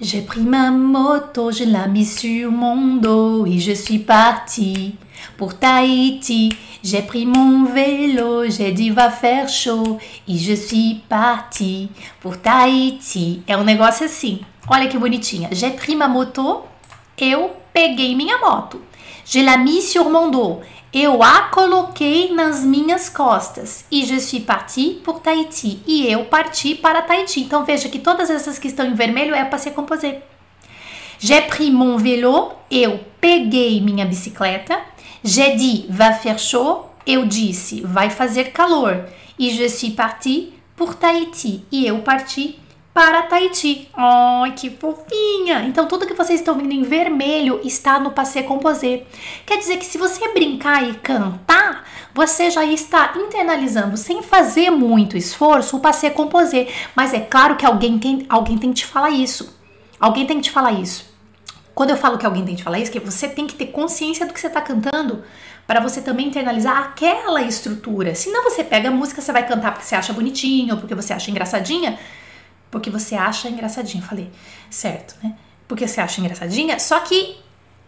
J'ai 0.01 0.23
pris 0.23 0.43
ma 0.43 0.73
moto, 0.73 1.53
je 1.53 1.65
l'ai 1.65 2.05
sur 2.05 2.51
mon 2.51 2.97
dos 2.97 3.47
et 3.47 3.61
je 3.61 3.73
suis 3.73 4.01
parti 4.01 4.99
pour 5.37 5.55
Tahiti. 5.55 6.51
J'ai 6.83 7.03
pris 7.03 7.27
mon 7.27 7.65
vélo, 7.65 8.49
j'ai 8.49 8.73
dit 8.73 8.91
va 8.91 9.11
faire 9.11 9.49
chaud 9.49 9.99
e 10.29 10.37
je 10.37 10.55
suis 10.55 11.03
parti 11.09 11.89
pour 12.21 12.37
Tahiti. 12.37 13.43
É 13.47 13.57
um 13.57 13.65
negócio 13.65 14.07
assim. 14.07 14.41
Olha 14.69 14.89
que 14.89 14.99
bonitinha. 14.99 15.49
J'ai 15.53 15.71
pris 15.71 15.95
ma 15.95 16.09
moto, 16.09 16.65
eu 17.19 17.51
peguei 17.73 18.15
minha 18.15 18.39
moto. 18.39 18.81
Je 19.25 19.41
l'ai 19.41 19.59
mis 19.59 19.83
sur 19.83 20.09
mon 20.09 20.31
dos. 20.31 20.59
Eu 20.93 21.23
a 21.23 21.43
coloquei 21.51 22.33
nas 22.33 22.65
minhas 22.65 23.09
costas. 23.09 23.85
E 23.91 24.07
je 24.07 24.19
suis 24.21 24.41
parti 24.41 25.01
pour 25.05 25.21
Tahiti. 25.21 25.81
E 25.87 26.11
eu 26.11 26.25
parti 26.25 26.75
para 26.75 27.03
Tahiti. 27.03 27.41
Então 27.41 27.65
veja 27.65 27.89
que 27.89 27.99
todas 27.99 28.31
essas 28.31 28.59
que 28.59 28.69
estão 28.69 28.87
em 28.87 28.95
vermelho 28.95 29.35
é 29.35 29.45
para 29.45 29.59
ser 29.59 29.73
composé. 29.73 30.23
J'ai 31.19 31.43
pris 31.43 31.71
mon 31.71 31.99
vélo. 31.99 32.53
Eu 32.71 33.01
peguei 33.21 33.81
minha 33.81 34.07
bicicleta. 34.07 34.79
J'ai 35.25 35.87
va 35.89 36.13
faire 36.13 36.39
chaud. 36.39 36.87
eu 37.07 37.25
disse, 37.25 37.81
vai 37.83 38.11
fazer 38.11 38.51
calor. 38.51 39.05
E 39.39 39.51
je 39.51 39.69
suis 39.69 39.91
parti 39.91 40.53
pour 40.75 40.95
Tahiti. 40.95 41.65
E 41.71 41.87
eu 41.87 42.01
parti 42.01 42.59
para 42.93 43.23
Tahiti. 43.23 43.89
Ai, 43.95 44.53
que 44.53 44.71
fofinha! 44.71 45.63
Então, 45.67 45.87
tudo 45.87 46.07
que 46.07 46.15
vocês 46.15 46.41
estão 46.41 46.57
vendo 46.57 46.73
em 46.73 46.83
vermelho 46.83 47.61
está 47.63 48.01
no 48.01 48.11
passé 48.11 48.43
composé. 48.43 49.05
Quer 49.45 49.59
dizer 49.59 49.77
que 49.77 49.85
se 49.85 49.99
você 49.99 50.33
brincar 50.33 50.89
e 50.89 50.95
cantar, 50.95 51.87
você 52.13 52.51
já 52.51 52.65
está 52.65 53.13
internalizando, 53.17 53.97
sem 53.97 54.23
fazer 54.23 54.71
muito 54.71 55.17
esforço, 55.17 55.77
o 55.77 55.81
passé 55.81 56.11
composé. 56.11 56.69
Mas 56.95 57.15
é 57.15 57.21
claro 57.21 57.57
que 57.57 57.67
alguém 57.67 57.99
tem, 57.99 58.27
alguém 58.29 58.59
tem 58.59 58.71
que 58.71 58.77
te 58.77 58.87
falar 58.87 59.11
isso. 59.11 59.55
Alguém 60.01 60.27
tem 60.27 60.39
que 60.39 60.45
te 60.45 60.51
falar 60.51 60.73
isso. 60.73 61.16
Quando 61.77 61.91
eu 61.91 61.97
falo 61.99 62.17
que 62.17 62.25
alguém 62.25 62.43
tem 62.43 62.57
que 62.57 62.63
falar 62.63 62.79
isso, 62.79 62.91
que 62.91 62.99
você 62.99 63.29
tem 63.29 63.47
que 63.47 63.55
ter 63.55 63.67
consciência 63.67 64.25
do 64.25 64.33
que 64.33 64.41
você 64.41 64.47
está 64.47 64.63
cantando 64.63 65.23
para 65.67 65.79
você 65.79 66.01
também 66.01 66.29
internalizar 66.29 66.79
aquela 66.79 67.43
estrutura. 67.43 68.15
Senão 68.15 68.43
você 68.43 68.65
pega 68.65 68.89
a 68.89 68.91
música, 68.91 69.21
você 69.21 69.31
vai 69.31 69.47
cantar 69.47 69.73
porque 69.73 69.85
você 69.85 69.95
acha 69.95 70.11
bonitinho, 70.15 70.79
porque 70.79 70.95
você 70.95 71.13
acha 71.13 71.31
engraçadinha, 71.31 71.99
porque 72.71 72.89
você 72.89 73.15
acha 73.15 73.51
engraçadinha. 73.51 74.03
Falei, 74.03 74.31
certo, 74.71 75.17
né? 75.23 75.37
Porque 75.69 75.87
você 75.87 76.01
acha 76.01 76.19
engraçadinha, 76.19 76.79
só 76.79 76.99
que 77.01 77.37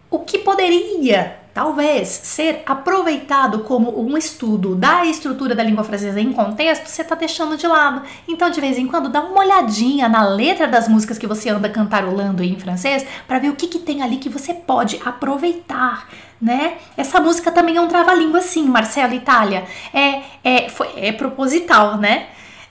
o 0.07 0.19
que 0.19 0.37
poderia, 0.37 1.38
talvez, 1.53 2.07
ser 2.07 2.63
aproveitado 2.65 3.59
como 3.59 3.99
um 3.99 4.17
estudo 4.17 4.75
da 4.75 5.05
estrutura 5.05 5.55
da 5.55 5.63
língua 5.63 5.83
francesa 5.83 6.19
em 6.19 6.31
contexto, 6.31 6.87
você 6.87 7.01
está 7.01 7.15
deixando 7.15 7.57
de 7.57 7.67
lado. 7.67 8.03
Então, 8.27 8.49
de 8.49 8.61
vez 8.61 8.77
em 8.77 8.87
quando, 8.87 9.09
dá 9.09 9.21
uma 9.21 9.39
olhadinha 9.39 10.07
na 10.07 10.23
letra 10.27 10.67
das 10.67 10.87
músicas 10.87 11.17
que 11.17 11.27
você 11.27 11.49
anda 11.49 11.69
cantarolando 11.69 12.43
em 12.43 12.57
francês 12.59 13.05
para 13.27 13.39
ver 13.39 13.49
o 13.49 13.55
que, 13.55 13.67
que 13.67 13.79
tem 13.79 14.01
ali 14.01 14.17
que 14.17 14.29
você 14.29 14.53
pode 14.53 14.99
aproveitar, 15.03 16.07
né? 16.41 16.77
Essa 16.95 17.19
música 17.19 17.51
também 17.51 17.75
é 17.75 17.81
um 17.81 17.87
trava-língua, 17.87 18.41
sim, 18.41 18.65
Marcelo 18.65 19.13
Itália. 19.13 19.65
É, 19.93 20.21
é, 20.43 20.69
foi, 20.69 20.87
é 20.95 21.11
proposital, 21.11 21.97
né? 21.97 22.27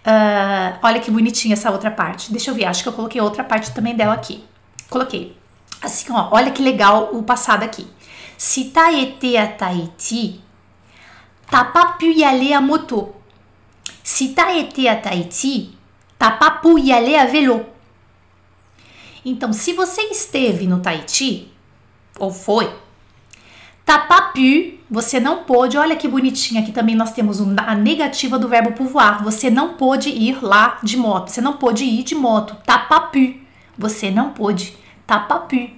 Uh, 0.07 0.79
olha 0.83 1.01
que 1.01 1.11
bonitinha 1.11 1.53
essa 1.53 1.71
outra 1.71 1.91
parte. 1.91 2.33
Deixa 2.33 2.51
eu 2.51 2.55
ver, 2.55 2.65
acho 2.65 2.83
que 2.83 2.89
eu 2.89 2.93
coloquei 2.93 3.21
outra 3.21 3.45
parte 3.45 3.73
também 3.73 3.95
dela 3.95 4.15
aqui. 4.15 4.43
Coloquei. 4.89 5.37
Assim, 5.83 6.11
ó, 6.11 6.29
olha 6.33 6.51
que 6.51 6.63
legal 6.63 7.11
o 7.13 7.23
passado 7.23 7.63
aqui. 7.63 7.87
Si 8.41 8.71
t'as 8.71 8.93
été 8.93 9.37
à 9.37 9.49
Tahiti, 9.49 10.41
t'as 11.51 11.65
pas 11.65 11.97
pu 11.99 12.15
y 12.15 12.23
aller 12.23 12.53
à 12.53 12.61
moto. 12.61 13.17
Si 14.05 14.33
t'as 14.33 14.55
été 14.55 14.89
à 14.89 14.95
Tahiti, 14.95 15.77
t'as 16.17 16.31
pas 16.31 16.53
pu 16.63 16.81
y 16.81 16.93
aller 16.93 17.17
à 17.17 17.27
vélo. 17.27 17.67
Então, 19.25 19.53
se 19.53 19.73
você 19.73 20.03
esteve 20.03 20.69
no 20.69 20.79
Tahiti, 20.79 21.49
ou 22.21 22.31
foi, 22.31 22.73
t'as 23.85 24.07
pas 24.07 24.33
pu, 24.33 24.79
você 24.89 25.19
não 25.19 25.43
pôde. 25.43 25.77
Olha 25.77 25.97
que 25.97 26.07
bonitinho, 26.07 26.63
aqui 26.63 26.71
também 26.71 26.95
nós 26.95 27.11
temos 27.11 27.41
a 27.41 27.75
negativa 27.75 28.39
do 28.39 28.47
verbo 28.47 28.71
pouvoir. 28.71 29.25
Você 29.25 29.51
não 29.51 29.75
pôde 29.75 30.11
ir 30.11 30.39
lá 30.45 30.79
de 30.81 30.97
moto. 30.97 31.29
Você 31.29 31.41
não 31.41 31.55
pôde 31.55 31.85
ir 31.85 32.05
de 32.05 32.15
moto. 32.15 32.57
T'as 32.65 32.87
pas 32.87 33.11
pu. 33.11 33.35
Você 33.77 34.13
não 34.13 34.31
pôde. 34.31 34.77
T'as 35.09 35.27
pas 35.27 35.41
pu. 35.41 35.71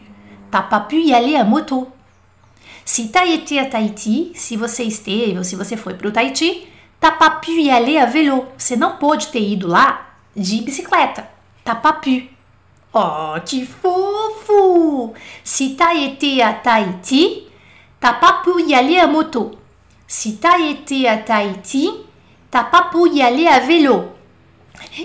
T'as 0.51 0.63
pas 0.63 0.81
pu 0.81 0.97
y 0.97 1.15
aller 1.15 1.37
à 1.37 1.45
moto. 1.45 1.91
Si 2.85 3.11
t'as 3.11 3.27
été 3.27 3.59
à 3.59 3.67
Tahiti, 3.67 4.33
se 4.35 4.57
você 4.57 4.85
esteve 4.85 5.39
ou 5.39 5.45
se 5.45 5.57
você 5.57 5.77
foi 5.77 5.95
para 5.95 6.09
o 6.09 6.13
Tahiti, 6.13 6.67
t'as 6.99 7.13
pas 7.13 7.31
pu 7.31 7.53
y 7.53 7.71
aller 7.71 7.99
à 7.99 8.07
vélo. 8.07 8.47
Você 8.57 8.77
não 8.77 8.97
pôde 8.97 9.29
ter 9.29 9.43
ido 9.43 9.67
lá 9.69 10.17
de 10.37 10.63
bicicleta. 10.63 11.29
T'as 11.65 11.77
pas 11.77 11.95
pu. 11.95 12.29
Oh, 12.93 13.35
que 13.47 13.65
fofo! 13.65 15.15
Si 15.45 15.77
t'as 15.77 15.95
été 15.95 16.43
à 16.43 16.53
Tahiti, 16.53 17.45
t'as 18.01 18.15
pas 18.15 18.43
pu 18.45 18.63
y 18.67 18.75
aller 18.75 18.99
à 18.99 19.07
moto. 19.07 19.53
Si 20.07 20.37
t'as 20.37 20.59
été 20.59 21.07
à 21.07 21.19
Tahiti, 21.19 21.89
t'as 22.51 22.65
pas 22.65 22.91
aller 23.23 23.47
à 23.47 23.61
vélo. 23.61 24.11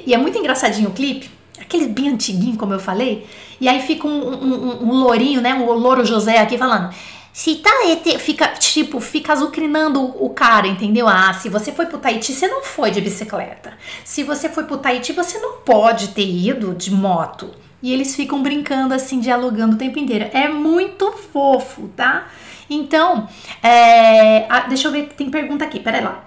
E 0.05 0.13
é 0.13 0.17
muito 0.17 0.37
engraçadinho 0.37 0.89
o 0.89 0.93
clipe, 0.93 1.29
aquele 1.59 1.87
bem 1.87 2.09
antiguinho, 2.09 2.57
como 2.57 2.73
eu 2.73 2.79
falei, 2.79 3.27
e 3.59 3.67
aí 3.67 3.81
fica 3.81 4.07
um, 4.07 4.29
um, 4.29 4.53
um, 4.53 4.83
um 4.83 5.03
lourinho, 5.03 5.41
né, 5.41 5.53
o 5.53 5.71
louro 5.73 6.05
José 6.05 6.37
aqui 6.37 6.57
falando, 6.57 6.93
se 7.35 7.55
Tahiti 7.55 8.17
fica, 8.17 8.47
tipo, 8.47 9.01
fica 9.01 9.33
azucrinando 9.33 10.01
o 10.23 10.29
cara, 10.29 10.67
entendeu? 10.67 11.05
Ah, 11.05 11.33
se 11.33 11.49
você 11.49 11.69
foi 11.69 11.85
pro 11.85 11.97
Tahiti, 11.97 12.31
você 12.31 12.47
não 12.47 12.63
foi 12.63 12.91
de 12.91 13.01
bicicleta. 13.01 13.73
Se 14.05 14.23
você 14.23 14.47
foi 14.47 14.63
pro 14.63 14.77
Tahiti, 14.77 15.11
você 15.11 15.37
não 15.39 15.57
pode 15.57 16.07
ter 16.13 16.25
ido 16.25 16.73
de 16.73 16.91
moto. 16.91 17.53
E 17.83 17.91
eles 17.91 18.15
ficam 18.15 18.41
brincando 18.41 18.93
assim, 18.93 19.19
dialogando 19.19 19.75
o 19.75 19.77
tempo 19.77 19.99
inteiro. 19.99 20.29
É 20.31 20.47
muito 20.47 21.11
fofo, 21.11 21.89
tá? 21.89 22.29
Então, 22.69 23.27
é... 23.61 24.47
ah, 24.49 24.61
deixa 24.69 24.87
eu 24.87 24.93
ver, 24.93 25.09
tem 25.09 25.29
pergunta 25.29 25.65
aqui, 25.65 25.81
peraí 25.81 26.01
lá. 26.01 26.23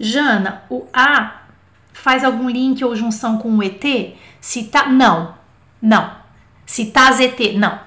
Jana, 0.00 0.62
o 0.70 0.86
A 0.90 1.42
faz 1.92 2.24
algum 2.24 2.48
link 2.48 2.82
ou 2.82 2.96
junção 2.96 3.36
com 3.36 3.58
o 3.58 3.62
ET? 3.62 3.84
Se 4.40 4.64
tá. 4.64 4.88
Não, 4.88 5.34
não. 5.82 6.10
Se 6.64 6.86
tá 6.86 7.12
ZT, 7.12 7.58
não. 7.58 7.78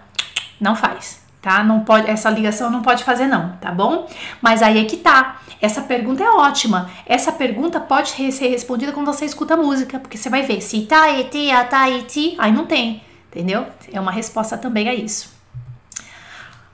Não 0.62 0.76
faz 0.76 1.23
tá? 1.44 1.62
Não 1.62 1.82
pode, 1.82 2.10
essa 2.10 2.30
ligação 2.30 2.72
não 2.72 2.82
pode 2.82 3.04
fazer 3.04 3.28
não, 3.28 3.58
tá 3.60 3.70
bom? 3.70 4.10
Mas 4.42 4.64
aí 4.64 4.80
é 4.80 4.86
que 4.86 4.96
tá. 4.96 5.42
Essa 5.62 5.82
pergunta 5.82 6.24
é 6.24 6.30
ótima. 6.30 6.90
Essa 7.06 7.34
pergunta 7.34 7.82
pode 7.82 8.10
ser 8.10 8.48
respondida 8.48 8.94
quando 8.94 9.08
você 9.08 9.26
escuta 9.26 9.54
a 9.56 9.58
música, 9.58 10.00
porque 10.00 10.18
você 10.18 10.30
vai 10.30 10.44
ver 10.44 10.62
se 10.62 10.82
tá 10.86 11.12
eti, 11.12 11.52
ata, 11.52 11.90
eti, 11.90 12.36
aí 12.38 12.52
não 12.52 12.66
tem, 12.66 13.04
entendeu? 13.28 13.66
É 13.92 14.00
uma 14.00 14.12
resposta 14.12 14.58
também 14.58 14.88
a 14.88 14.96
isso. 14.96 15.34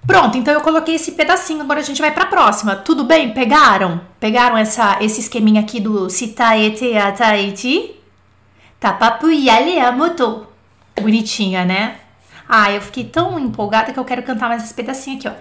Pronto, 0.05 0.37
então 0.37 0.53
eu 0.53 0.61
coloquei 0.61 0.95
esse 0.95 1.13
pedacinho, 1.13 1.61
agora 1.61 1.79
a 1.79 1.83
gente 1.83 2.01
vai 2.01 2.11
para 2.11 2.23
a 2.23 2.27
próxima. 2.27 2.75
Tudo 2.75 3.03
bem? 3.03 3.33
Pegaram? 3.33 3.99
Pegaram 4.19 4.55
essa 4.55 4.97
esse 5.01 5.19
esqueminha 5.19 5.61
aqui 5.61 5.79
do 5.79 6.09
si 6.11 6.27
ta 6.27 6.55
eti, 6.55 6.95
ata, 6.95 7.35
eti? 7.37 7.95
Tapapu 8.79 9.31
yale 9.31 9.79
a 9.79 9.91
moto. 9.91 10.45
Bonitinha, 11.01 11.65
né? 11.65 11.95
Ah, 12.49 12.71
eu 12.71 12.81
fiquei 12.81 13.03
tão 13.03 13.39
empolgada 13.39 13.93
que 13.93 13.99
eu 13.99 14.03
quero 14.03 14.23
cantar 14.23 14.49
mais 14.49 14.63
esse 14.63 14.73
pedacinho 14.73 15.17
aqui, 15.17 15.27
ó. 15.27 15.33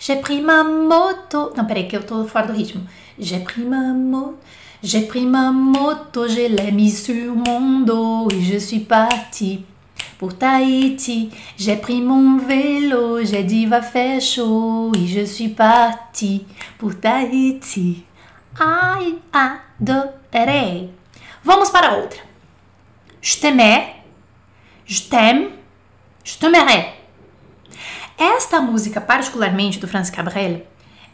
J'ai 0.00 0.16
pris 0.16 0.42
ma 0.42 0.64
moto. 0.64 1.52
Não, 1.56 1.64
peraí, 1.64 1.86
que 1.86 1.96
eu 1.96 2.02
tô 2.02 2.24
fora 2.26 2.48
do 2.48 2.52
ritmo. 2.52 2.84
J'ai 3.16 3.40
pris 3.40 3.64
ma 3.64 3.94
moto. 3.94 4.38
J'ai 4.82 5.06
pris 5.06 5.24
ma 5.24 5.50
moto, 5.52 6.28
je 6.28 6.48
l'ai 6.48 6.90
sur 6.90 7.34
mon 7.34 7.80
dos 7.80 8.28
et 8.30 8.42
je 8.42 8.58
suis 8.58 8.80
parti 8.80 9.64
pour 10.18 10.36
Tahiti. 10.36 11.30
J'ai 11.56 11.76
pris 11.76 12.02
mon 12.02 12.38
vélo, 12.38 13.24
j'ai 13.24 13.42
dit 13.42 13.66
va 13.66 13.80
faire 13.80 14.20
chaud 14.20 14.92
et 14.94 15.06
je 15.06 15.24
suis 15.24 15.48
parti 15.48 16.44
pour 16.78 17.00
Tahiti. 17.00 18.04
Ai, 18.60 19.16
adorei. 19.32 20.90
Vamos 21.42 21.70
para 21.70 21.98
outra. 21.98 22.20
Je 23.20 23.38
t'aimais, 23.38 23.94
je 24.84 25.02
t'aime, 25.02 25.48
Je 26.26 26.36
Esta 28.18 28.60
música, 28.60 29.00
particularmente 29.00 29.78
do 29.78 29.86
Francis 29.86 30.12
Cabrel, 30.12 30.66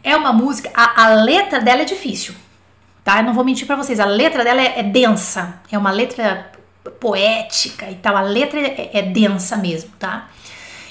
é 0.03 0.15
uma 0.17 0.33
música. 0.33 0.71
A, 0.73 1.03
a, 1.03 1.07
letra 1.13 1.61
dela 1.61 1.83
é 1.83 1.85
difícil, 1.85 2.33
tá? 3.03 3.19
Eu 3.19 3.23
não 3.25 3.33
vou 3.33 3.45
mentir 3.45 3.67
para 3.67 3.75
vocês. 3.75 3.99
A 3.99 4.05
letra 4.05 4.43
dela 4.43 4.59
é, 4.59 4.79
é, 4.79 4.83
densa, 4.83 5.61
é 5.71 5.77
uma 5.77 5.91
letra 5.91 6.51
poética 6.99 7.91
e 7.91 7.95
tal. 7.95 8.17
A 8.17 8.21
letra 8.21 8.59
é, 8.59 8.89
é 8.91 9.01
densa 9.03 9.55
mesmo, 9.55 9.91
tá? 9.99 10.29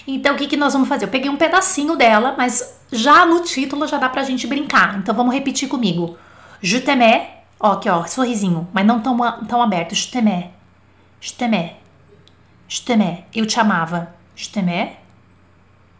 Então 0.06 0.36
o 0.36 0.38
que, 0.38 0.46
que 0.46 0.56
nós 0.56 0.72
vamos 0.72 0.88
fazer? 0.88 1.06
Eu 1.06 1.10
peguei 1.10 1.28
um 1.28 1.36
pedacinho 1.36 1.96
dela, 1.96 2.36
mas 2.38 2.78
já 2.92 3.26
no 3.26 3.40
título 3.40 3.88
já 3.88 3.98
dá 3.98 4.08
pra 4.08 4.22
gente 4.22 4.46
brincar. 4.46 4.98
Então 4.98 5.16
vamos 5.16 5.34
repetir 5.34 5.68
comigo. 5.68 6.16
Je 6.62 6.80
t'aimais, 6.80 7.26
ó, 7.58 7.72
aqui 7.72 7.88
ó, 7.88 8.06
sorrisinho, 8.06 8.68
mas 8.72 8.86
não 8.86 9.00
tão, 9.00 9.18
tão 9.48 9.60
aberto. 9.60 9.96
Je 9.96 10.06
t'aimais, 10.06 10.50
je 11.20 11.32
t'aimais. 11.32 11.81
T'aimais. 12.68 13.24
Eu 13.34 13.46
te 13.46 13.58
amava. 13.60 14.14
T'aimais. 14.52 14.96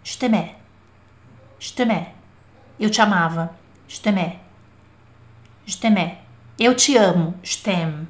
Je 0.05 1.73
t'aimais. 1.73 2.09
Eu 2.81 2.91
te 2.91 3.01
amava. 3.01 3.55
Je 3.89 4.01
t'aimais. 4.01 4.39
Eu 6.59 6.75
te 6.75 6.97
amo. 6.97 7.35
T'aime. 7.63 8.09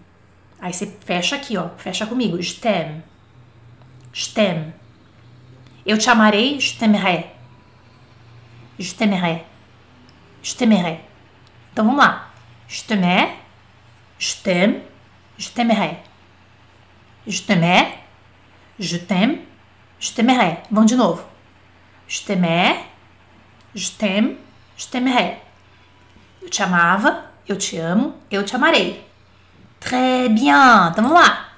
Aí 0.61 0.73
você 0.73 0.87
fecha 0.87 1.37
aqui, 1.37 1.57
ó. 1.57 1.71
Fecha 1.77 2.07
comigo. 2.07 2.41
Je 2.41 2.55
t'aime. 2.55 3.03
Eu 5.85 5.99
te 5.99 6.09
amarei. 6.09 6.61
Je 6.61 6.79
t'aimerai. 6.79 7.33
Je. 8.79 8.95
Então 11.73 11.85
vamos 11.85 11.99
lá. 11.99 12.31
Je 12.69 12.85
t'aimais. 12.85 13.33
Je 14.19 14.37
t'aimais. 17.43 18.02
Je 18.83 18.97
t'aime, 18.97 19.39
je 20.01 20.13
t'aimerai. 20.13 20.59
Vamos 20.73 20.87
de 20.87 20.97
novo. 20.97 21.23
Je 22.09 22.21
t'aimais, 22.23 22.85
je 23.77 23.91
t'aime, 23.93 24.37
je 24.77 24.87
t'aimerai. 24.89 25.39
Eu 26.43 26.51
te 26.51 26.61
amava, 26.63 27.31
eu 27.49 27.57
te 27.57 27.79
amo, 27.79 28.15
eu 28.29 28.43
te 28.45 28.57
amarei. 28.57 29.01
Très 29.79 30.29
bien. 30.29 30.91
Então 30.91 31.05
vamos 31.05 31.13
lá. 31.13 31.53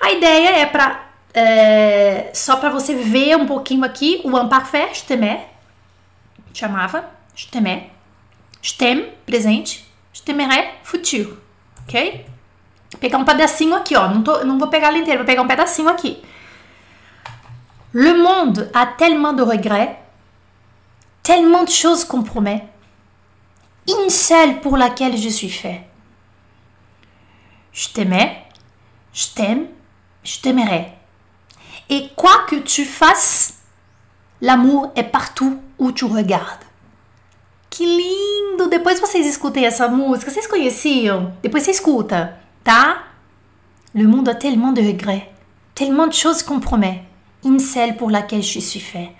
A 0.00 0.12
ideia 0.12 0.60
é 0.60 0.66
para 0.66 1.08
é, 1.34 2.30
só 2.32 2.56
para 2.56 2.70
você 2.70 2.94
ver 2.94 3.36
um 3.36 3.46
pouquinho 3.46 3.84
aqui 3.84 4.20
o 4.22 4.38
imparfait, 4.38 4.94
je 4.94 5.02
t'aimais, 5.02 5.40
te 6.52 6.64
amava, 6.64 7.10
je 7.34 7.48
t'aimais, 7.48 7.90
Je 8.62 8.74
t'aime, 8.74 9.06
presente. 9.26 9.84
Je 10.12 10.22
t'aimerais, 10.22 10.74
futur. 10.84 11.38
Ok? 11.80 12.24
Pegar 13.00 13.18
um 13.18 13.24
pedacinho 13.24 13.74
aqui, 13.74 13.94
ó. 13.96 14.08
Não, 14.08 14.22
tô, 14.22 14.44
não 14.44 14.58
vou 14.58 14.68
pegar 14.68 14.88
ela 14.88 14.98
inteira, 14.98 15.18
vou 15.18 15.26
pegar 15.26 15.42
um 15.42 15.46
pedacinho 15.46 15.88
aqui. 15.88 16.22
Le 17.92 18.14
monde 18.14 18.68
a 18.74 18.86
tellement 18.86 19.32
de 19.32 19.42
regrets, 19.42 19.98
tellement 21.22 21.64
de 21.64 21.70
choses 21.70 22.04
qu'on 22.04 22.22
promet. 22.22 22.68
Une 23.88 24.10
seule 24.10 24.60
pour 24.60 24.76
laquelle 24.76 25.16
je 25.16 25.28
suis 25.28 25.50
fait. 25.50 25.86
Je 27.72 27.88
t'aimais, 27.88 28.44
je 29.12 29.28
t'aime, 29.28 29.68
je 30.22 30.40
t'aimerai. 30.40 30.92
Et 31.88 32.10
quoi 32.16 32.44
que 32.48 32.56
tu 32.56 32.84
fasses, 32.84 33.58
l'amour 34.40 34.92
est 34.96 35.04
partout 35.04 35.60
où 35.78 35.92
tu 35.92 36.04
regardes. 36.04 36.64
Que 37.70 37.84
lindo! 37.84 38.68
Depois 38.68 38.98
vocês 39.00 39.26
escutem 39.26 39.64
essa 39.64 39.88
música. 39.88 40.30
Vocês 40.30 40.46
conheciam? 40.46 41.32
Depois 41.42 41.62
você 41.62 41.70
escuta, 41.70 42.38
tá? 42.68 43.04
Le 43.94 44.06
monde 44.06 44.28
a 44.28 44.34
tellement 44.34 44.72
de 44.72 44.82
regrets, 44.82 45.32
tellement 45.74 46.06
de 46.06 46.12
choses 46.12 46.42
qu'on 46.42 46.60
promet. 46.60 47.02
Seule 47.58 47.96
pour 47.96 48.10
laquelle 48.10 48.42
je 48.42 48.60
suis 48.60 48.78
fait. 48.78 49.14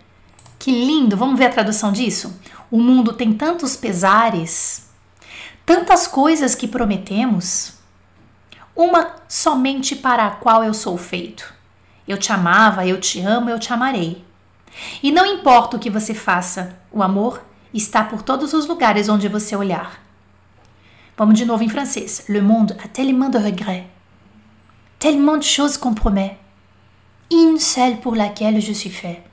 Que 0.59 0.71
lindo! 0.71 1.17
Vamos 1.17 1.39
ver 1.39 1.47
a 1.47 1.51
tradução 1.51 1.91
disso? 1.91 2.39
O 2.71 2.79
mundo 2.79 3.15
tem 3.15 3.33
tantos 3.33 3.75
pesares, 3.75 4.91
tantas 5.65 6.07
coisas 6.07 6.55
que 6.55 6.69
prometemos, 6.69 7.73
uma 8.77 9.17
somente 9.27 9.97
para 9.97 10.27
a 10.27 10.31
qual 10.33 10.63
eu 10.63 10.75
sou 10.75 10.99
feito. 10.99 11.55
Eu 12.07 12.19
te 12.19 12.31
amava, 12.31 12.87
eu 12.87 13.01
te 13.01 13.19
amo, 13.21 13.49
eu 13.49 13.59
te 13.59 13.73
amarei. 13.73 14.23
E 15.03 15.11
não 15.11 15.25
importa 15.25 15.79
o 15.79 15.81
que 15.81 15.89
você 15.89 16.13
faça, 16.13 16.79
o 16.93 17.03
amor 17.03 17.43
está 17.73 18.05
por 18.05 18.21
todos 18.21 18.53
os 18.53 18.67
lugares 18.67 19.09
onde 19.09 19.27
você 19.27 19.57
olhar. 19.57 20.08
Vamos 21.19 21.37
de 21.37 21.45
novo 21.45 21.65
em 21.65 21.69
francês. 21.69 22.23
Le 22.29 22.41
monde 22.41 22.77
a 22.81 22.87
tellement 22.87 23.29
de 23.29 23.39
regrets, 23.39 23.89
tellement 25.01 25.37
de 25.37 25.43
choses 25.43 25.77
qu'on 25.77 25.93
promet, 25.93 26.39
une 27.29 27.59
seule 27.59 27.97
pour 27.97 28.15
laquelle 28.15 28.61
je 28.61 28.73
suis 28.73 28.89
fait. 28.89 29.25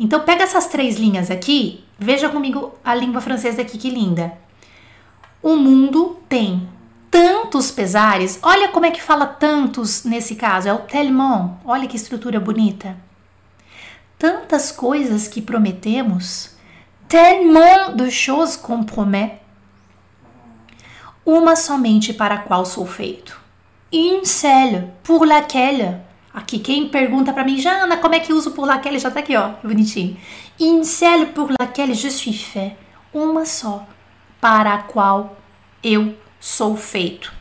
Então 0.00 0.24
pega 0.24 0.42
essas 0.42 0.66
três 0.66 0.98
linhas 0.98 1.30
aqui, 1.30 1.84
veja 2.00 2.28
comigo 2.28 2.74
a 2.84 2.96
língua 2.96 3.20
francesa 3.20 3.62
aqui 3.62 3.78
que 3.78 3.90
linda. 3.90 4.32
O 5.40 5.54
mundo 5.54 6.18
tem 6.28 6.68
tantos 7.12 7.70
pesares. 7.70 8.40
Olha 8.42 8.70
como 8.70 8.86
é 8.86 8.90
que 8.90 9.00
fala 9.00 9.26
tantos 9.26 10.02
nesse 10.02 10.34
caso, 10.34 10.68
é 10.68 10.72
o 10.72 10.78
tellement. 10.78 11.58
Olha 11.64 11.86
que 11.86 11.94
estrutura 11.94 12.40
bonita. 12.40 12.96
Tantas 14.18 14.72
coisas 14.72 15.28
que 15.28 15.40
prometemos, 15.40 16.56
tellement 17.06 17.94
de 17.94 18.10
choses 18.10 18.56
qu'on 18.56 18.82
promet. 18.82 19.43
Uma 21.26 21.56
somente 21.56 22.12
para 22.12 22.34
a 22.34 22.38
qual 22.38 22.66
sou 22.66 22.84
feito. 22.84 23.40
Une 23.90 24.26
seule 24.26 24.90
pour 25.02 25.24
laquelle. 25.24 26.00
Aqui, 26.34 26.58
quem 26.58 26.88
pergunta 26.88 27.32
para 27.32 27.44
mim, 27.44 27.58
Jana, 27.58 27.96
como 27.96 28.14
é 28.14 28.20
que 28.20 28.32
uso 28.32 28.50
pour 28.50 28.66
laquelle? 28.66 28.98
Já 28.98 29.10
tá 29.10 29.20
aqui, 29.20 29.34
ó, 29.36 29.52
bonitinho. 29.62 30.18
Une 30.60 30.84
seule 30.84 31.26
pour 31.26 31.48
laquelle 31.58 31.94
je 31.94 32.10
suis 32.10 32.42
fait. 32.42 32.76
Uma 33.12 33.46
só 33.46 33.86
para 34.40 34.74
a 34.74 34.82
qual 34.82 35.36
eu 35.82 36.14
sou 36.38 36.76
feito. 36.76 37.32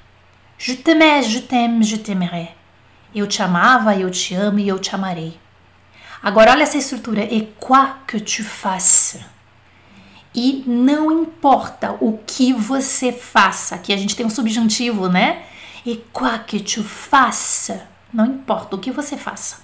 Je 0.58 0.76
t'aimais, 0.76 1.24
je 1.24 1.42
t'aime, 1.42 1.84
je 1.84 1.98
t'aimerai. 1.98 2.56
Eu 3.14 3.28
te 3.28 3.42
amava, 3.42 3.98
eu 3.98 4.10
te 4.10 4.34
amo 4.34 4.60
e 4.60 4.70
eu 4.70 4.80
te 4.80 4.96
amarei. 4.96 5.38
Agora 6.22 6.52
olha 6.52 6.64
essa 6.64 6.78
estrutura. 6.78 7.24
E 7.24 7.54
quoi 7.60 7.86
que 8.08 8.22
tu 8.22 8.44
fasses. 8.46 9.20
E 10.34 10.64
não 10.66 11.12
importa 11.12 11.96
o 12.00 12.20
que 12.26 12.54
você 12.54 13.12
faça. 13.12 13.76
Aqui 13.76 13.94
a 13.94 13.98
gente 13.98 14.16
tem 14.16 14.26
um 14.26 14.30
subjuntivo, 14.30 15.08
né? 15.08 15.44
E 15.86 15.98
quoi 16.12 16.40
que 16.40 16.60
tu 16.60 16.84
fasses. 16.84 17.80
Não 18.12 18.26
importa 18.26 18.76
o 18.76 18.80
que 18.80 18.92
você 18.92 19.18
faça. 19.18 19.58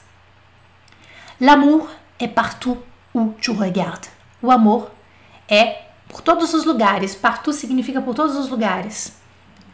L'amour 1.40 1.90
est 2.20 2.34
partout 2.34 2.80
où 3.14 3.34
tu 3.42 3.54
regardes. 3.54 4.10
O 4.42 4.52
amor 4.52 4.92
é 5.48 5.86
por 6.08 6.22
todos 6.22 6.54
os 6.54 6.66
lugares. 6.66 7.16
Partout 7.16 7.58
significa 7.58 8.02
por 8.02 8.14
todos 8.14 8.36
os 8.36 8.50
lugares 8.50 9.20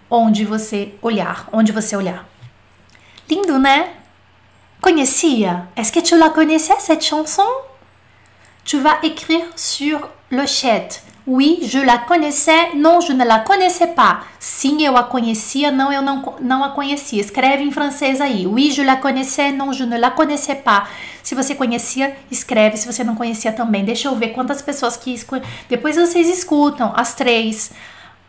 onde 0.10 0.46
você 0.46 0.94
olhar, 1.02 1.50
onde 1.52 1.72
você 1.72 1.96
olhar. 1.96 2.28
Lindo, 3.30 3.58
né? 3.58 3.94
Conhecia? 4.82 5.68
Est-ce 5.76 5.92
que 5.92 6.02
tu 6.02 6.16
la 6.16 6.30
connaissais 6.30 6.80
cette 6.80 7.04
chanson? 7.04 7.50
Tu 8.66 8.80
vas 8.80 8.98
écrire 9.04 9.46
sur 9.56 10.10
le 10.30 10.46
chat. 10.46 11.02
Oui, 11.28 11.60
je 11.64 11.80
la 11.80 12.00
connaissais. 12.00 12.74
Non, 12.76 13.00
je 13.00 13.14
ne 13.14 13.24
la 13.24 13.40
connaissais 13.40 13.88
pas. 13.88 14.20
Sim, 14.40 14.84
eu 14.84 14.98
a 14.98 15.04
conhecia. 15.04 15.72
Não, 15.72 15.92
eu 15.92 16.02
não, 16.02 16.36
não 16.42 16.64
a 16.64 16.70
conhecia. 16.70 17.22
Escreve 17.22 17.64
em 17.64 17.72
francês 17.72 18.20
aí. 18.20 18.46
Oui, 18.46 18.72
je 18.72 18.84
la 18.84 18.98
connaissais. 18.98 19.52
Non, 19.52 19.72
je 19.72 19.86
ne 19.86 19.98
la 19.98 20.12
connaissais 20.12 20.56
pas. 20.56 20.88
Se 21.24 21.34
você 21.34 21.56
conhecia, 21.56 22.16
escreve. 22.30 22.78
Se 22.78 22.86
você 22.86 23.04
não 23.04 23.16
conhecia 23.16 23.52
também. 23.54 23.86
Deixa 23.86 24.08
eu 24.08 24.16
ver 24.16 24.30
quantas 24.30 24.62
pessoas 24.62 24.98
que... 24.98 25.16
Depois 25.70 25.96
vocês 25.96 26.28
escutam 26.28 26.92
as 26.96 27.16
três 27.16 27.72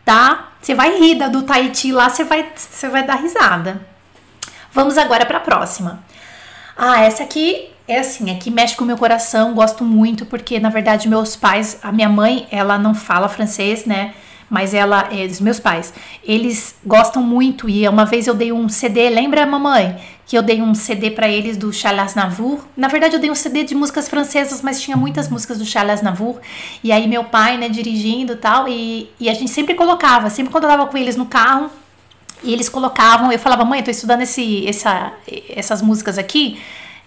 tá? 0.07 0.53
Você 0.61 0.73
vai 0.73 0.97
rir 0.97 1.15
da 1.15 1.27
do 1.27 1.43
Tahiti 1.43 1.91
lá, 1.91 2.09
você 2.09 2.23
vai, 2.23 2.49
você 2.55 2.87
vai 2.87 3.05
dar 3.05 3.15
risada. 3.15 3.81
Vamos 4.71 4.97
agora 4.97 5.25
para 5.25 5.39
a 5.39 5.41
próxima. 5.41 6.01
Ah, 6.77 7.01
essa 7.01 7.23
aqui 7.23 7.69
é 7.87 7.99
assim, 7.99 8.29
aqui 8.29 8.51
mexe 8.51 8.75
com 8.75 8.83
o 8.83 8.87
meu 8.87 8.97
coração, 8.97 9.53
gosto 9.53 9.83
muito, 9.83 10.25
porque 10.25 10.59
na 10.59 10.69
verdade 10.69 11.07
meus 11.07 11.35
pais, 11.35 11.79
a 11.81 11.91
minha 11.91 12.09
mãe, 12.09 12.47
ela 12.51 12.77
não 12.77 12.93
fala 12.93 13.29
francês, 13.29 13.85
né? 13.85 14.13
Mas 14.49 14.73
ela, 14.73 15.09
é, 15.11 15.25
os 15.25 15.41
meus 15.41 15.59
pais, 15.59 15.93
eles 16.23 16.75
gostam 16.85 17.21
muito. 17.21 17.69
E 17.69 17.87
uma 17.87 18.05
vez 18.05 18.27
eu 18.27 18.33
dei 18.33 18.51
um 18.51 18.69
CD, 18.69 19.09
lembra, 19.09 19.45
mamãe? 19.45 19.97
Que 20.25 20.37
eu 20.37 20.41
dei 20.41 20.61
um 20.61 20.73
CD 20.73 21.11
para 21.11 21.27
eles 21.27 21.57
do 21.57 21.71
Charles 21.73 22.15
Navour. 22.15 22.59
Na 22.75 22.87
verdade, 22.87 23.15
eu 23.15 23.19
dei 23.19 23.29
um 23.29 23.35
CD 23.35 23.63
de 23.63 23.75
músicas 23.75 24.07
francesas, 24.07 24.61
mas 24.61 24.81
tinha 24.81 24.95
muitas 24.95 25.27
músicas 25.27 25.57
do 25.57 25.65
Charles 25.65 26.01
Navour. 26.01 26.39
E 26.81 26.93
aí, 26.93 27.09
meu 27.09 27.25
pai, 27.25 27.57
né, 27.57 27.67
dirigindo 27.67 28.33
e 28.33 28.37
tal. 28.37 28.69
E, 28.69 29.09
e 29.19 29.29
a 29.29 29.33
gente 29.33 29.51
sempre 29.51 29.75
colocava, 29.75 30.29
sempre 30.29 30.49
quando 30.49 30.63
eu 30.63 30.69
tava 30.69 30.87
com 30.87 30.97
eles 30.97 31.17
no 31.17 31.25
carro, 31.25 31.69
e 32.41 32.53
eles 32.53 32.69
colocavam, 32.69 33.31
eu 33.31 33.39
falava, 33.39 33.65
mãe, 33.65 33.79
eu 33.79 33.85
tô 33.85 33.91
estudando 33.91 34.21
esse, 34.21 34.65
essa, 34.67 35.11
essas 35.49 35.81
músicas 35.81 36.17
aqui. 36.17 36.57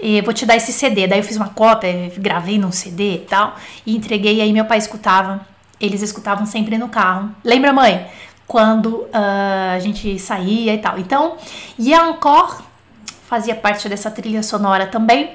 E 0.00 0.20
vou 0.22 0.32
te 0.32 0.46
dar 0.46 0.56
esse 0.56 0.72
CD. 0.72 1.06
Daí 1.06 1.18
eu 1.18 1.24
fiz 1.24 1.36
uma 1.36 1.48
cópia, 1.48 2.10
gravei 2.16 2.58
num 2.58 2.72
CD 2.72 3.14
e 3.14 3.18
tal, 3.18 3.56
e 3.84 3.96
entreguei, 3.96 4.36
e 4.36 4.40
aí 4.40 4.52
meu 4.52 4.64
pai 4.64 4.78
escutava 4.78 5.46
eles 5.80 6.02
escutavam 6.02 6.44
sempre 6.44 6.76
no 6.76 6.88
carro. 6.88 7.30
Lembra, 7.42 7.72
mãe? 7.72 8.06
Quando 8.46 8.88
uh, 8.88 9.74
a 9.74 9.78
gente 9.78 10.18
saía 10.18 10.74
e 10.74 10.78
tal. 10.78 10.98
Então, 10.98 11.36
encore 11.78 12.62
fazia 13.26 13.54
parte 13.54 13.88
dessa 13.88 14.10
trilha 14.10 14.42
sonora 14.42 14.88
também, 14.88 15.30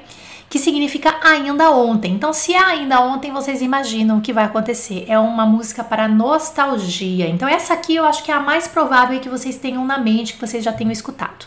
que 0.50 0.60
significa 0.60 1.16
ainda 1.24 1.72
ontem. 1.72 2.12
Então, 2.12 2.34
se 2.34 2.54
é 2.54 2.60
ainda 2.60 3.00
ontem, 3.00 3.32
vocês 3.32 3.62
imaginam 3.62 4.18
o 4.18 4.22
que 4.22 4.34
vai 4.34 4.44
acontecer. 4.44 5.06
É 5.08 5.18
uma 5.18 5.46
música 5.46 5.84
para 5.84 6.08
nostalgia. 6.08 7.28
Então, 7.28 7.48
essa 7.48 7.74
aqui 7.74 7.96
eu 7.96 8.06
acho 8.06 8.22
que 8.22 8.32
é 8.32 8.36
a 8.36 8.40
mais 8.40 8.68
provável 8.68 9.20
que 9.20 9.30
vocês 9.30 9.58
tenham 9.58 9.84
na 9.86 9.98
mente, 9.98 10.34
que 10.34 10.42
vocês 10.42 10.64
já 10.64 10.74
tenham 10.74 10.92
escutado. 10.92 11.46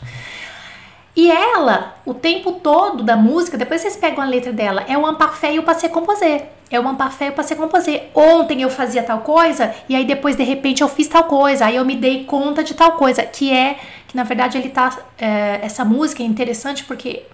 E 1.19 1.33
ela, 1.33 1.97
o 2.07 2.15
tempo 2.15 2.53
todo 2.53 3.03
da 3.03 3.17
música, 3.17 3.59
depois 3.59 3.81
vocês 3.81 3.97
pegam 3.97 4.23
a 4.23 4.25
letra 4.25 4.53
dela, 4.53 4.85
é 4.87 4.97
um 4.97 5.15
parfait 5.17 5.57
e 5.57 5.59
o 5.59 5.65
passé. 5.65 5.91
É 6.71 6.79
um 6.79 6.95
parfait 6.95 7.35
e 7.37 7.55
o 7.61 7.69
passé. 7.69 8.09
Ontem 8.15 8.63
eu 8.63 8.71
fazia 8.71 9.03
tal 9.03 9.19
coisa 9.23 9.75
e 9.89 9.97
aí 9.97 10.05
depois 10.05 10.37
de 10.37 10.45
repente 10.45 10.81
eu 10.81 10.87
fiz 10.89 11.09
tal 11.09 11.25
coisa, 11.25 11.67
aí 11.67 11.75
eu 11.75 11.85
me 11.85 11.97
dei 11.97 12.23
conta 12.23 12.63
de 12.63 12.73
tal 12.73 12.93
coisa, 12.93 13.25
que 13.25 13.53
é 13.53 13.81
que 14.07 14.17
na 14.17 14.23
verdade 14.23 14.59
ele 14.59 14.69
tá 14.69 14.97
é, 15.19 15.59
essa 15.61 15.85
música 15.85 16.23
é 16.23 16.27
interessante 16.27 16.85
porque 16.85 17.25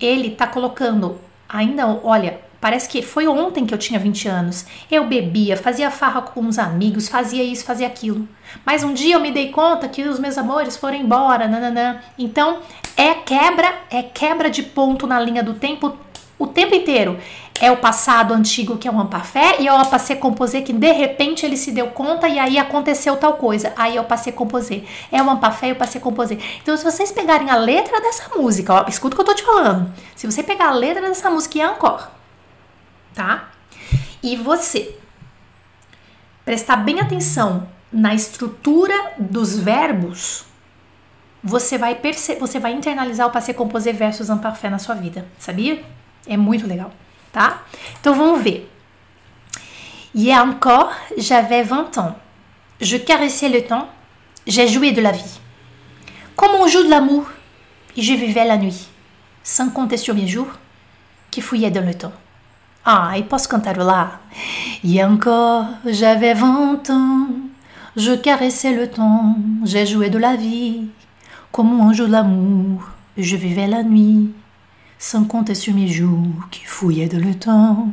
ele 0.00 0.30
tá 0.30 0.46
colocando 0.46 1.20
ainda, 1.46 1.86
olha, 2.02 2.40
Parece 2.62 2.88
que 2.88 3.02
foi 3.02 3.26
ontem 3.26 3.66
que 3.66 3.74
eu 3.74 3.78
tinha 3.78 3.98
20 3.98 4.28
anos. 4.28 4.64
Eu 4.88 5.04
bebia, 5.04 5.56
fazia 5.56 5.90
farra 5.90 6.22
com 6.22 6.46
os 6.46 6.60
amigos, 6.60 7.08
fazia 7.08 7.42
isso, 7.42 7.64
fazia 7.64 7.88
aquilo. 7.88 8.28
Mas 8.64 8.84
um 8.84 8.94
dia 8.94 9.16
eu 9.16 9.20
me 9.20 9.32
dei 9.32 9.50
conta 9.50 9.88
que 9.88 10.04
os 10.04 10.20
meus 10.20 10.38
amores 10.38 10.76
foram 10.76 10.96
embora, 10.96 11.48
nananã. 11.48 11.96
Então, 12.16 12.60
é 12.96 13.14
quebra, 13.14 13.68
é 13.90 14.04
quebra 14.04 14.48
de 14.48 14.62
ponto 14.62 15.08
na 15.08 15.18
linha 15.18 15.42
do 15.42 15.54
tempo 15.54 15.98
o 16.38 16.46
tempo 16.46 16.72
inteiro. 16.72 17.18
É 17.60 17.68
o 17.68 17.78
passado 17.78 18.32
antigo 18.32 18.76
que 18.76 18.86
é 18.86 18.92
o 18.92 19.00
Ampafé 19.00 19.56
e 19.58 19.66
é 19.66 19.72
o 19.72 19.84
passé 19.86 20.14
composé 20.14 20.60
que 20.60 20.72
de 20.72 20.92
repente 20.92 21.44
ele 21.44 21.56
se 21.56 21.72
deu 21.72 21.88
conta 21.88 22.28
e 22.28 22.38
aí 22.38 22.58
aconteceu 22.58 23.16
tal 23.16 23.32
coisa. 23.32 23.72
Aí 23.74 23.96
é 23.96 24.00
o 24.00 24.04
passé 24.04 24.30
composé. 24.30 24.82
É 25.10 25.20
o 25.20 25.28
Ampafé 25.28 25.70
e 25.70 25.72
o 25.72 25.76
passé 25.76 25.98
composé. 25.98 26.38
Então 26.62 26.76
se 26.76 26.84
vocês 26.84 27.10
pegarem 27.10 27.50
a 27.50 27.56
letra 27.56 28.00
dessa 28.00 28.36
música, 28.36 28.72
ó, 28.72 28.84
escuta 28.88 29.14
o 29.14 29.16
que 29.16 29.22
eu 29.22 29.26
tô 29.26 29.34
te 29.34 29.42
falando. 29.42 29.92
Se 30.14 30.30
você 30.30 30.44
pegar 30.44 30.68
a 30.68 30.72
letra 30.72 31.08
dessa 31.08 31.28
música 31.28 31.58
e 31.58 31.60
é 31.60 31.66
encore, 31.66 32.21
tá? 33.14 33.50
E 34.22 34.36
você 34.36 34.96
prestar 36.44 36.76
bem 36.76 37.00
atenção 37.00 37.68
na 37.92 38.14
estrutura 38.14 38.94
dos 39.18 39.58
verbos, 39.58 40.44
você 41.42 41.76
vai 41.76 41.94
perceber, 41.94 42.40
você 42.40 42.58
vai 42.58 42.72
internalizar 42.72 43.26
o 43.26 43.30
passé 43.30 43.52
composé 43.52 43.92
versus 43.92 44.30
imparfait 44.30 44.70
na 44.70 44.78
sua 44.78 44.94
vida, 44.94 45.26
sabia? 45.38 45.82
É 46.26 46.36
muito 46.36 46.66
legal, 46.66 46.92
tá? 47.32 47.64
Então 48.00 48.14
vamos 48.14 48.42
ver. 48.42 48.70
Hier 50.14 50.38
encore, 50.38 50.94
j'avais 51.16 51.64
20 51.64 51.98
ans. 51.98 52.14
je 52.82 52.96
caressais 52.96 53.48
le 53.48 53.64
temps, 53.64 53.88
j'ai 54.46 54.66
joué 54.66 54.90
de 54.90 55.00
la 55.00 55.12
vie. 55.12 55.40
Comme 56.34 56.56
on 56.56 56.66
joue 56.66 56.82
de 56.82 56.90
l'amour, 56.90 57.24
je 57.96 58.12
vivais 58.12 58.44
la 58.44 58.56
nuit, 58.56 58.88
sans 59.44 59.70
compter 59.70 59.96
sur 59.96 60.14
mes 60.14 60.26
jours 60.26 60.48
qui 61.30 61.40
fouillaient 61.40 61.70
dans 61.70 61.86
le 61.86 61.94
temps. 61.94 62.12
Ah, 62.84 63.16
e 63.16 63.22
posso 63.22 63.48
cantarolar? 63.48 64.20
E 64.82 65.00
encore, 65.04 65.68
j'avais 65.86 66.34
vingt 66.34 66.90
ans, 66.90 67.28
je 67.94 68.16
caressais 68.16 68.72
le 68.72 68.90
temps, 68.90 69.36
j'ai 69.62 69.86
joué 69.86 70.10
de 70.10 70.18
la 70.18 70.34
vie, 70.34 70.88
joue 71.54 72.06
de 72.06 72.10
l'amour, 72.10 72.82
et 73.16 73.22
je 73.22 73.36
vivais 73.36 73.68
la 73.68 73.84
nuit, 73.84 74.34
sans 74.98 75.22
compter 75.22 75.54
sur 75.54 75.72
mes 75.74 75.86
jours 75.86 76.26
que 76.50 76.58
fouillaient 76.68 77.06
dans 77.06 77.24
le 77.24 77.36
temps. 77.36 77.86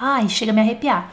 Ai, 0.00 0.28
chega 0.28 0.50
a 0.50 0.54
me 0.54 0.62
arrepiar. 0.62 1.04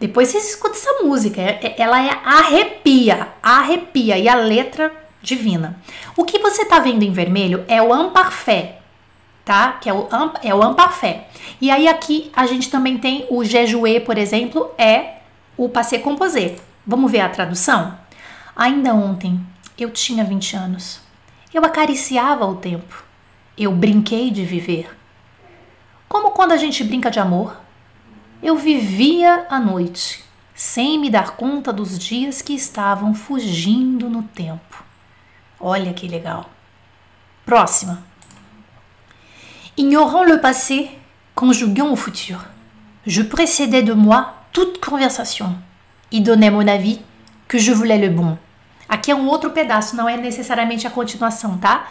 Depois 0.00 0.24
vocês 0.24 0.48
escutam 0.48 0.78
essa 0.78 1.04
música, 1.04 1.42
ela 1.42 2.02
é 2.02 2.10
arrepia, 2.24 3.28
arrepia, 3.42 4.16
e 4.16 4.26
a 4.26 4.34
letra 4.34 4.90
divina. 5.22 5.78
O 6.16 6.24
que 6.24 6.38
você 6.38 6.64
tá 6.64 6.78
vendo 6.78 7.02
em 7.02 7.12
vermelho 7.12 7.66
é 7.68 7.82
o 7.82 7.92
Amparfé, 7.92 8.79
tá? 9.44 9.72
Que 9.72 9.88
é 9.88 9.92
o, 9.94 10.08
é 10.42 10.54
o 10.54 10.62
Amparfé. 10.62 11.28
E 11.60 11.70
aí 11.70 11.88
aqui 11.88 12.30
a 12.34 12.46
gente 12.46 12.70
também 12.70 12.98
tem 12.98 13.26
o 13.30 13.44
Jejuê, 13.44 14.00
por 14.00 14.16
exemplo, 14.16 14.70
é 14.78 15.18
o 15.56 15.68
Passé 15.68 15.98
Composé. 15.98 16.56
Vamos 16.86 17.10
ver 17.10 17.20
a 17.20 17.28
tradução? 17.28 17.98
Ainda 18.56 18.94
ontem 18.94 19.40
eu 19.78 19.90
tinha 19.90 20.24
20 20.24 20.56
anos. 20.56 21.00
Eu 21.52 21.64
acariciava 21.64 22.46
o 22.46 22.56
tempo. 22.56 23.04
Eu 23.56 23.72
brinquei 23.72 24.30
de 24.30 24.44
viver. 24.44 24.96
Como 26.08 26.30
quando 26.30 26.52
a 26.52 26.56
gente 26.56 26.82
brinca 26.82 27.10
de 27.10 27.20
amor, 27.20 27.60
eu 28.42 28.56
vivia 28.56 29.46
a 29.50 29.60
noite, 29.60 30.24
sem 30.54 30.98
me 30.98 31.10
dar 31.10 31.36
conta 31.36 31.72
dos 31.72 31.98
dias 31.98 32.40
que 32.40 32.54
estavam 32.54 33.14
fugindo 33.14 34.08
no 34.08 34.22
tempo. 34.22 34.84
Olha 35.58 35.92
que 35.92 36.08
legal. 36.08 36.48
Próxima. 37.44 38.09
Ignorant 39.80 40.24
le 40.24 40.42
passé, 40.42 40.90
conjuguant 41.34 41.90
au 41.90 41.96
futur. 41.96 42.44
Je 43.06 43.22
précédais 43.22 43.82
de 43.82 43.94
moi 43.94 44.34
toute 44.52 44.78
conversation 44.78 45.56
e 46.12 46.20
donnais 46.20 46.50
mon 46.50 46.68
avis 46.68 47.00
que 47.48 47.56
je 47.56 47.72
voulais 47.72 47.96
le 47.96 48.10
bon. 48.10 48.36
Aqui 48.90 49.10
é 49.10 49.14
um 49.14 49.26
outro 49.26 49.52
pedaço, 49.52 49.96
não 49.96 50.06
é 50.06 50.18
necessariamente 50.18 50.86
a 50.86 50.90
continuação, 50.90 51.56
tá? 51.56 51.86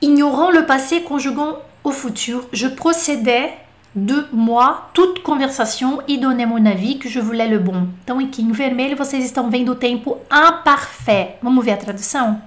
Ignorant 0.00 0.52
le 0.52 0.64
passé, 0.64 1.00
conjuguant 1.00 1.56
au 1.82 1.90
futur, 1.90 2.44
je 2.52 2.68
procédais 2.68 3.54
de 3.96 4.28
moi 4.32 4.92
toute 4.94 5.24
conversation 5.24 5.98
e 6.06 6.18
donnais 6.18 6.46
mon 6.46 6.64
avis 6.66 7.00
que 7.00 7.08
je 7.08 7.18
voulais 7.18 7.48
le 7.48 7.58
bon. 7.58 7.88
Então 8.04 8.20
aqui 8.20 8.42
em 8.42 8.52
vermelho 8.52 8.96
vocês 8.96 9.24
estão 9.24 9.50
vendo 9.50 9.72
o 9.72 9.74
tempo 9.74 10.18
imparfait. 10.30 11.34
Vamos 11.42 11.64
ver 11.64 11.72
a 11.72 11.76
tradução? 11.76 12.40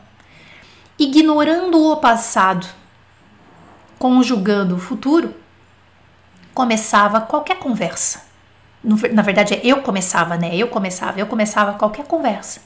Ignorando 0.98 1.78
o 1.92 1.98
passado, 1.98 2.66
conjugando 3.98 4.76
o 4.76 4.80
futuro, 4.80 5.34
começava 6.54 7.22
qualquer 7.22 7.58
conversa. 7.58 8.24
Na 9.14 9.22
verdade, 9.22 9.60
eu 9.64 9.82
começava, 9.82 10.38
né? 10.38 10.56
Eu 10.56 10.68
começava, 10.68 11.20
eu 11.20 11.26
começava 11.26 11.74
qualquer 11.74 12.06
conversa. 12.06 12.62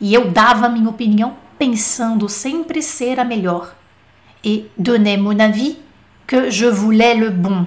E 0.00 0.12
eu 0.12 0.30
dava 0.30 0.66
a 0.66 0.68
minha 0.68 0.88
opinião 0.88 1.36
pensando 1.58 2.28
sempre 2.28 2.82
ser 2.82 3.20
a 3.20 3.24
melhor. 3.24 3.74
E 4.44 4.68
donnais 4.76 5.18
mon 5.18 5.40
avis 5.40 5.76
que 6.26 6.50
je 6.50 6.68
voulais 6.68 7.18
le 7.18 7.30
bon. 7.30 7.66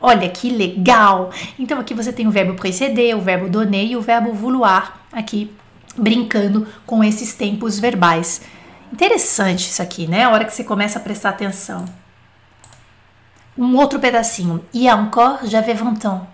Olha 0.00 0.28
que 0.28 0.50
legal! 0.50 1.30
Então 1.58 1.78
aqui 1.80 1.94
você 1.94 2.12
tem 2.12 2.26
o 2.26 2.30
verbo 2.30 2.54
précéder, 2.54 3.16
o 3.16 3.20
verbo 3.20 3.48
donner 3.48 3.86
e 3.86 3.96
o 3.96 4.02
verbo 4.02 4.32
vouloir 4.32 5.00
aqui 5.12 5.50
brincando 5.96 6.66
com 6.84 7.02
esses 7.02 7.34
tempos 7.34 7.78
verbais. 7.78 8.42
Interessante 8.92 9.70
isso 9.70 9.80
aqui, 9.80 10.06
né? 10.06 10.24
A 10.24 10.30
hora 10.30 10.44
que 10.44 10.52
você 10.52 10.64
começa 10.64 10.98
a 10.98 11.02
prestar 11.02 11.30
atenção. 11.30 11.84
Um 13.58 13.76
outro 13.76 13.98
pedacinho. 13.98 14.64
Et 14.72 14.90
encore, 14.90 15.38
j'avais 15.44 15.74
20 15.74 16.04
ans. 16.06 16.26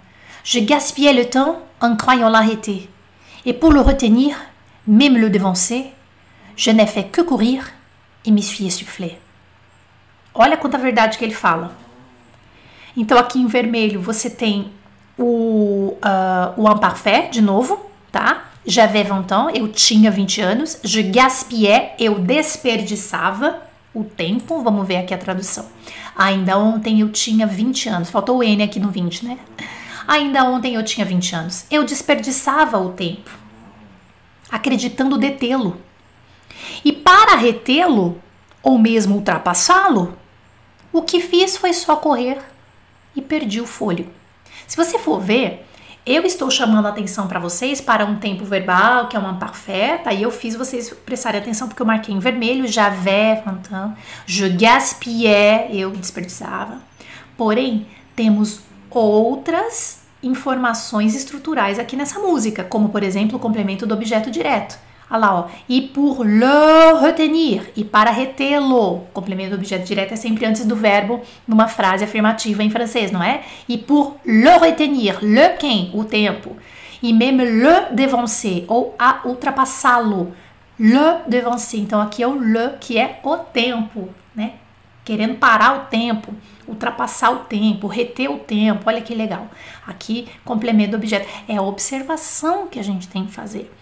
Je 0.44 0.60
gaspillais 0.60 1.12
le 1.12 1.28
temps 1.28 1.58
en 1.80 1.96
croyant 1.96 2.28
l'arrêter. 2.28 2.88
Et 3.44 3.52
pour 3.52 3.72
le 3.72 3.80
retenir, 3.80 4.36
même 4.86 5.16
le 5.16 5.30
devancer, 5.30 5.92
je 6.56 6.70
n'ai 6.70 6.86
fait 6.86 7.04
que 7.04 7.22
courir 7.22 7.70
e 8.26 8.30
me 8.30 8.40
suis 8.40 8.66
essoufflé. 8.66 9.18
Olha 10.34 10.56
quanta 10.56 10.78
verdade 10.78 11.18
que 11.18 11.24
ele 11.24 11.34
fala. 11.34 11.72
Então 12.96 13.18
aqui 13.18 13.38
em 13.40 13.46
vermelho 13.46 14.00
você 14.00 14.30
tem 14.30 14.72
o, 15.18 15.96
uh, 16.02 16.60
o 16.60 16.68
imparfait, 16.70 17.30
de 17.30 17.40
novo, 17.40 17.78
tá? 18.10 18.44
J'avais 18.66 19.04
20 19.04 19.32
ans, 19.32 19.50
eu 19.54 19.68
tinha 19.68 20.10
20 20.10 20.40
anos. 20.40 20.78
Je 20.84 21.00
gaspillais, 21.02 21.92
eu 21.98 22.18
desperdiçava 22.18 23.67
o 23.94 24.04
tempo. 24.04 24.62
Vamos 24.62 24.86
ver 24.86 24.98
aqui 24.98 25.14
a 25.14 25.18
tradução. 25.18 25.66
Ainda 26.16 26.58
ontem 26.58 27.00
eu 27.00 27.10
tinha 27.10 27.46
20 27.46 27.88
anos. 27.88 28.10
Faltou 28.10 28.38
o 28.38 28.42
N 28.42 28.62
aqui 28.62 28.80
no 28.80 28.90
20, 28.90 29.24
né? 29.24 29.38
Ainda 30.06 30.44
ontem 30.44 30.74
eu 30.74 30.84
tinha 30.84 31.04
20 31.04 31.34
anos. 31.34 31.66
Eu 31.70 31.84
desperdiçava 31.84 32.78
o 32.78 32.92
tempo, 32.92 33.30
acreditando 34.50 35.18
detê-lo. 35.18 35.80
E 36.84 36.92
para 36.92 37.36
retê-lo, 37.36 38.20
ou 38.62 38.78
mesmo 38.78 39.16
ultrapassá-lo, 39.16 40.16
o 40.90 41.02
que 41.02 41.20
fiz 41.20 41.56
foi 41.56 41.72
só 41.74 41.96
correr 41.96 42.38
e 43.14 43.20
perdi 43.20 43.60
o 43.60 43.66
fôlego. 43.66 44.10
Se 44.66 44.76
você 44.76 44.98
for 44.98 45.20
ver, 45.20 45.67
eu 46.06 46.24
estou 46.24 46.50
chamando 46.50 46.86
a 46.86 46.88
atenção 46.88 47.26
para 47.26 47.38
vocês 47.38 47.80
para 47.80 48.04
um 48.04 48.16
tempo 48.16 48.44
verbal, 48.44 49.08
que 49.08 49.16
é 49.16 49.18
uma 49.18 49.34
parfait, 49.34 50.00
aí 50.06 50.22
eu 50.22 50.30
fiz 50.30 50.56
vocês 50.56 50.90
prestarem 51.04 51.40
atenção 51.40 51.68
porque 51.68 51.82
eu 51.82 51.86
marquei 51.86 52.14
em 52.14 52.18
vermelho, 52.18 52.66
j'avais, 52.66 53.40
então, 53.46 53.94
je 54.26 54.48
gaspillais, 54.48 55.68
eu 55.70 55.90
desperdiçava. 55.90 56.78
Porém, 57.36 57.86
temos 58.16 58.60
outras 58.90 60.00
informações 60.22 61.14
estruturais 61.14 61.78
aqui 61.78 61.94
nessa 61.94 62.18
música, 62.18 62.64
como 62.64 62.88
por 62.88 63.02
exemplo 63.02 63.36
o 63.36 63.40
complemento 63.40 63.86
do 63.86 63.94
objeto 63.94 64.30
direto. 64.30 64.78
Olha 65.10 65.20
lá, 65.20 65.34
ó. 65.40 65.48
E 65.68 65.80
pour 65.80 66.22
le 66.22 67.00
retenir. 67.00 67.72
E 67.74 67.84
para 67.84 68.10
retê-lo. 68.10 69.06
Complemento 69.12 69.50
do 69.50 69.56
objeto 69.56 69.86
direto 69.86 70.12
é 70.12 70.16
sempre 70.16 70.44
antes 70.44 70.64
do 70.64 70.76
verbo 70.76 71.22
numa 71.46 71.66
frase 71.66 72.04
afirmativa 72.04 72.62
em 72.62 72.70
francês, 72.70 73.10
não 73.10 73.22
é? 73.22 73.42
E 73.68 73.78
pour 73.78 74.16
le 74.24 74.58
retenir. 74.58 75.18
Le 75.22 75.50
quem? 75.58 75.90
O 75.94 76.04
tempo. 76.04 76.56
E 77.02 77.12
même 77.12 77.44
le 77.44 77.94
devancer, 77.94 78.64
ou 78.68 78.94
a 78.98 79.20
ultrapassá-lo. 79.24 80.32
Le 80.78 81.22
devancer. 81.26 81.80
Então 81.80 82.00
aqui 82.00 82.22
é 82.22 82.26
o 82.26 82.38
le, 82.38 82.76
que 82.80 82.98
é 82.98 83.20
o 83.22 83.36
tempo, 83.36 84.08
né? 84.34 84.54
Querendo 85.04 85.36
parar 85.36 85.74
o 85.74 85.86
tempo, 85.86 86.34
ultrapassar 86.66 87.30
o 87.30 87.36
tempo, 87.44 87.86
reter 87.86 88.30
o 88.30 88.38
tempo. 88.38 88.82
Olha 88.86 89.00
que 89.00 89.14
legal. 89.14 89.48
Aqui, 89.86 90.28
complemento 90.44 90.90
do 90.90 90.96
objeto. 90.98 91.26
É 91.48 91.56
a 91.56 91.62
observação 91.62 92.66
que 92.66 92.78
a 92.78 92.84
gente 92.84 93.08
tem 93.08 93.24
que 93.24 93.32
fazer. 93.32 93.72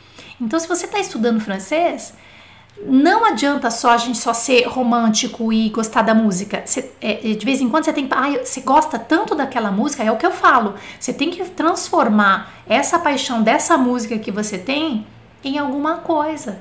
Então, 0.40 0.58
se 0.58 0.68
você 0.68 0.86
está 0.86 0.98
estudando 0.98 1.40
francês, 1.40 2.14
não 2.84 3.24
adianta 3.24 3.70
só 3.70 3.90
a 3.90 3.96
gente 3.96 4.18
só 4.18 4.34
ser 4.34 4.64
romântico 4.64 5.52
e 5.52 5.70
gostar 5.70 6.02
da 6.02 6.14
música. 6.14 6.62
Você, 6.64 6.92
é, 7.00 7.14
de 7.14 7.44
vez 7.44 7.60
em 7.60 7.68
quando 7.70 7.84
você 7.84 7.92
tem 7.92 8.06
que. 8.06 8.14
Ah, 8.14 8.44
você 8.44 8.60
gosta 8.60 8.98
tanto 8.98 9.34
daquela 9.34 9.70
música, 9.70 10.02
é 10.02 10.12
o 10.12 10.16
que 10.16 10.26
eu 10.26 10.30
falo. 10.30 10.74
Você 11.00 11.12
tem 11.12 11.30
que 11.30 11.42
transformar 11.44 12.52
essa 12.68 12.98
paixão 12.98 13.42
dessa 13.42 13.78
música 13.78 14.18
que 14.18 14.30
você 14.30 14.58
tem 14.58 15.06
em 15.42 15.58
alguma 15.58 15.98
coisa. 15.98 16.58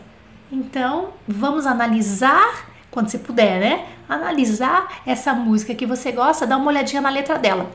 Então, 0.52 1.10
vamos 1.28 1.66
analisar, 1.66 2.70
quando 2.90 3.10
você 3.10 3.18
puder, 3.18 3.60
né? 3.60 3.86
Analisar 4.08 5.02
essa 5.06 5.34
música 5.34 5.76
que 5.76 5.86
você 5.86 6.12
gosta, 6.12 6.48
dá 6.48 6.56
uma 6.56 6.68
olhadinha 6.68 7.02
na 7.02 7.10
letra 7.10 7.38
dela. 7.38 7.70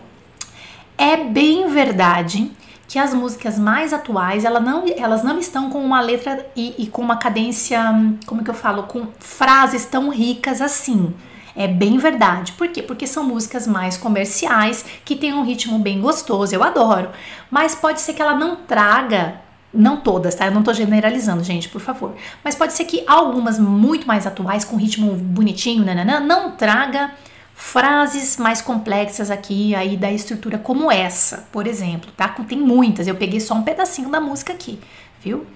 É 0.96 1.16
bem 1.16 1.68
verdade 1.68 2.52
que 2.90 2.98
as 2.98 3.14
músicas 3.14 3.56
mais 3.56 3.92
atuais 3.92 4.44
elas 4.44 4.64
não, 4.64 4.84
elas 4.96 5.22
não 5.22 5.38
estão 5.38 5.70
com 5.70 5.78
uma 5.78 6.00
letra 6.00 6.44
e, 6.56 6.74
e 6.76 6.86
com 6.88 7.00
uma 7.00 7.16
cadência, 7.16 7.80
como 8.26 8.42
que 8.42 8.50
eu 8.50 8.54
falo, 8.54 8.82
com 8.82 9.06
frases 9.20 9.84
tão 9.84 10.08
ricas 10.08 10.60
assim. 10.60 11.14
É 11.54 11.68
bem 11.68 11.98
verdade. 11.98 12.50
Por 12.54 12.66
quê? 12.66 12.82
Porque 12.82 13.06
são 13.06 13.22
músicas 13.22 13.64
mais 13.64 13.96
comerciais, 13.96 14.84
que 15.04 15.14
têm 15.14 15.32
um 15.32 15.44
ritmo 15.44 15.78
bem 15.78 16.00
gostoso, 16.00 16.52
eu 16.52 16.64
adoro. 16.64 17.10
Mas 17.48 17.76
pode 17.76 18.00
ser 18.00 18.12
que 18.12 18.20
ela 18.20 18.34
não 18.34 18.56
traga, 18.56 19.36
não 19.72 19.98
todas, 19.98 20.34
tá? 20.34 20.46
Eu 20.46 20.52
não 20.52 20.64
tô 20.64 20.72
generalizando, 20.72 21.44
gente, 21.44 21.68
por 21.68 21.80
favor. 21.80 22.16
Mas 22.42 22.56
pode 22.56 22.72
ser 22.72 22.86
que 22.86 23.04
algumas 23.06 23.56
muito 23.60 24.04
mais 24.04 24.26
atuais, 24.26 24.64
com 24.64 24.74
ritmo 24.74 25.12
bonitinho, 25.12 25.84
nananã, 25.84 26.18
não 26.18 26.50
traga 26.56 27.12
frases 27.60 28.38
mais 28.38 28.62
complexas 28.62 29.30
aqui 29.30 29.74
aí 29.74 29.94
da 29.94 30.10
estrutura 30.10 30.58
como 30.58 30.90
essa, 30.90 31.46
por 31.52 31.66
exemplo, 31.66 32.10
tá? 32.16 32.26
Tem 32.28 32.58
muitas, 32.58 33.06
eu 33.06 33.14
peguei 33.14 33.38
só 33.38 33.54
um 33.54 33.62
pedacinho 33.62 34.08
da 34.08 34.18
música 34.18 34.54
aqui, 34.54 34.80
viu? 35.22 35.46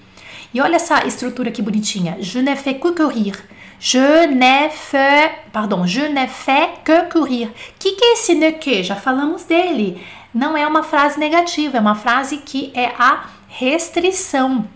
E 0.53 0.61
olha 0.61 0.77
essa 0.77 1.05
estrutura 1.07 1.51
que 1.51 1.63
bonitinha. 1.63 2.19
Je 2.21 2.43
ne 2.43 2.55
fais 2.55 2.77
que 2.77 2.93
courir. 2.93 3.43
Je 3.81 4.27
ne 4.27 4.69
fais, 4.69 5.33
pardon, 5.51 5.87
je 5.87 6.07
ne 6.09 6.29
fais 6.29 6.79
que 6.85 7.03
courir. 7.11 7.51
Que 7.79 7.93
que 7.93 8.05
é 8.05 8.13
esse 8.13 8.35
ne 8.35 8.53
que? 8.53 8.83
Já 8.83 8.95
falamos 8.95 9.45
dele. 9.45 10.01
Não 10.33 10.57
é 10.57 10.67
uma 10.67 10.83
frase 10.83 11.19
negativa, 11.19 11.79
é 11.79 11.81
uma 11.81 11.95
frase 11.95 12.37
que 12.39 12.71
é 12.75 12.93
a 12.99 13.31
restrição. 13.49 14.69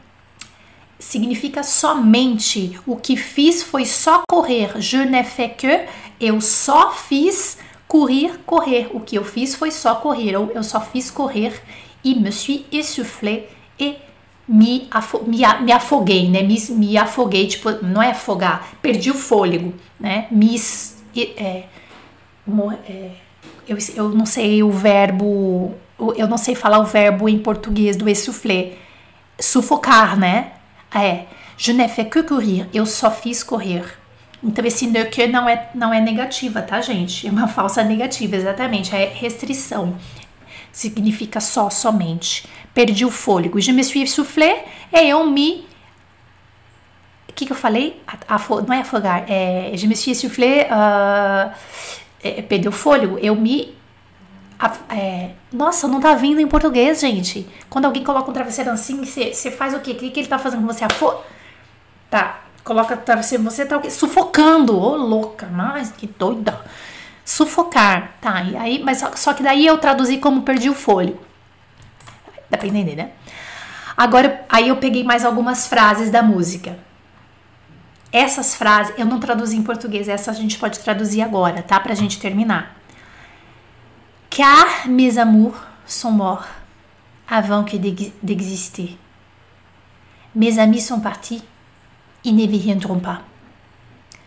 significa 0.98 1.62
somente. 1.62 2.80
O 2.86 2.96
que 2.96 3.16
fiz 3.16 3.62
foi 3.62 3.84
só 3.84 4.22
correr. 4.28 4.80
Je 4.80 5.04
ne 5.04 5.22
fais 5.22 5.52
que. 5.56 5.86
Eu 6.20 6.40
só 6.40 6.90
fiz 6.92 7.58
courir, 7.86 8.38
correr. 8.44 8.90
O 8.92 9.00
que 9.00 9.16
eu 9.16 9.24
fiz 9.24 9.54
foi 9.54 9.70
só 9.70 9.94
correr. 9.96 10.36
Ou 10.36 10.50
eu 10.52 10.62
só 10.62 10.80
fiz 10.80 11.10
correr 11.10 11.60
e 12.04 12.14
me 12.14 12.30
suis 12.32 12.64
essoufflé 12.72 13.46
e 13.78 13.96
me, 14.48 14.88
afo 14.90 15.24
me, 15.24 15.38
me 15.62 15.72
afoguei, 15.72 16.28
né? 16.28 16.42
Me, 16.42 16.58
me 16.70 16.96
afoguei, 16.96 17.46
tipo, 17.46 17.70
não 17.84 18.02
é 18.02 18.10
afogar, 18.10 18.68
perdi 18.80 19.10
o 19.10 19.14
fôlego, 19.14 19.74
né? 20.00 20.26
Me. 20.30 20.56
É, 21.16 21.20
é, 21.36 23.10
eu, 23.68 23.76
eu 23.94 24.08
não 24.10 24.24
sei 24.24 24.62
o 24.62 24.70
verbo, 24.70 25.74
eu 26.16 26.26
não 26.26 26.38
sei 26.38 26.54
falar 26.54 26.78
o 26.78 26.84
verbo 26.84 27.28
em 27.28 27.38
português 27.38 27.96
do 27.96 28.08
essoufflé. 28.08 28.72
Sufocar, 29.38 30.18
né? 30.18 30.52
É. 30.94 31.24
Je 31.56 31.72
ne 31.72 31.88
fais 31.88 32.08
que 32.08 32.22
courir. 32.22 32.68
Eu 32.72 32.86
só 32.86 33.10
fiz 33.10 33.42
correr. 33.42 33.84
Então 34.42 34.64
esse 34.64 34.86
ne 34.86 35.04
que 35.06 35.26
não 35.26 35.48
é, 35.48 35.70
não 35.74 35.92
é 35.92 36.00
negativa, 36.00 36.62
tá, 36.62 36.80
gente? 36.80 37.26
É 37.26 37.30
uma 37.30 37.48
falsa 37.48 37.82
negativa, 37.82 38.36
exatamente. 38.36 38.94
É 38.94 39.04
restrição. 39.06 39.96
Significa 40.72 41.40
só, 41.40 41.70
somente. 41.70 42.46
Perdi 42.72 43.04
o 43.04 43.10
fôlego. 43.10 43.60
Je 43.60 43.72
me 43.72 43.82
suis 43.82 44.12
soufflé 44.12 44.64
é 44.92 45.06
eu 45.06 45.26
me. 45.26 45.66
O 47.28 47.32
que, 47.34 47.46
que 47.46 47.52
eu 47.52 47.56
falei? 47.56 48.00
Afo... 48.28 48.60
Não 48.62 48.74
é 48.74 48.80
afogar. 48.80 49.24
É, 49.28 49.72
je 49.74 49.86
me 49.86 49.96
suis 49.96 50.18
soufflé. 50.18 50.68
Uh... 50.70 51.52
É, 52.22 52.42
perdi 52.42 52.68
o 52.68 52.72
fôlego. 52.72 53.18
Eu 53.18 53.36
me 53.36 53.78
é, 54.90 55.30
nossa, 55.52 55.86
não 55.86 56.00
tá 56.00 56.14
vindo 56.14 56.40
em 56.40 56.48
português, 56.48 57.00
gente. 57.00 57.48
Quando 57.70 57.84
alguém 57.84 58.02
coloca 58.02 58.28
um 58.28 58.34
travesseiro 58.34 58.70
assim, 58.70 59.04
você 59.04 59.50
faz 59.50 59.72
o 59.72 59.80
quê? 59.80 59.92
O 59.92 59.94
que, 59.94 60.10
que 60.10 60.20
ele 60.20 60.28
tá 60.28 60.38
fazendo 60.38 60.60
com 60.60 60.66
você? 60.66 60.84
Afo... 60.84 61.14
Tá, 62.10 62.40
coloca 62.68 62.94
o 62.94 62.98
travesseiro, 62.98 63.42
você 63.42 63.64
tá? 63.64 63.80
Sufocando. 63.88 64.78
Ô, 64.78 64.92
oh, 64.92 64.96
louca, 64.96 65.46
mas 65.46 65.90
que 65.90 66.06
doida. 66.06 66.60
Sufocar, 67.24 68.12
tá. 68.20 68.42
E 68.42 68.56
aí, 68.56 68.82
mas 68.84 68.98
só, 68.98 69.10
só 69.16 69.32
que 69.32 69.42
daí 69.42 69.66
eu 69.66 69.78
traduzi 69.78 70.18
como 70.18 70.42
perdi 70.42 70.68
o 70.68 70.74
fôlego. 70.74 71.18
Dá 72.50 72.58
pra 72.58 72.68
entender, 72.68 72.94
né? 72.94 73.12
Agora, 73.96 74.44
aí 74.50 74.68
eu 74.68 74.76
peguei 74.76 75.02
mais 75.02 75.24
algumas 75.24 75.66
frases 75.66 76.10
da 76.10 76.22
música. 76.22 76.78
Essas 78.12 78.54
frases 78.54 78.94
eu 78.98 79.06
não 79.06 79.18
traduzi 79.18 79.56
em 79.56 79.62
português, 79.62 80.06
essa 80.06 80.30
a 80.30 80.34
gente 80.34 80.58
pode 80.58 80.78
traduzir 80.80 81.22
agora, 81.22 81.62
tá? 81.62 81.80
Pra 81.80 81.94
gente 81.94 82.20
terminar. 82.20 82.78
car 84.30 84.88
mes 84.88 85.18
amours 85.18 85.56
sont 85.86 86.12
morts 86.12 86.46
avant 87.26 87.64
que 87.64 87.78
d'exister. 88.22 88.96
Mes 90.34 90.58
amis 90.58 90.82
sont 90.82 91.00
partis, 91.00 91.42
ils 92.24 92.34
ne 92.34 92.46
viendront 92.46 92.98
pas. 92.98 93.20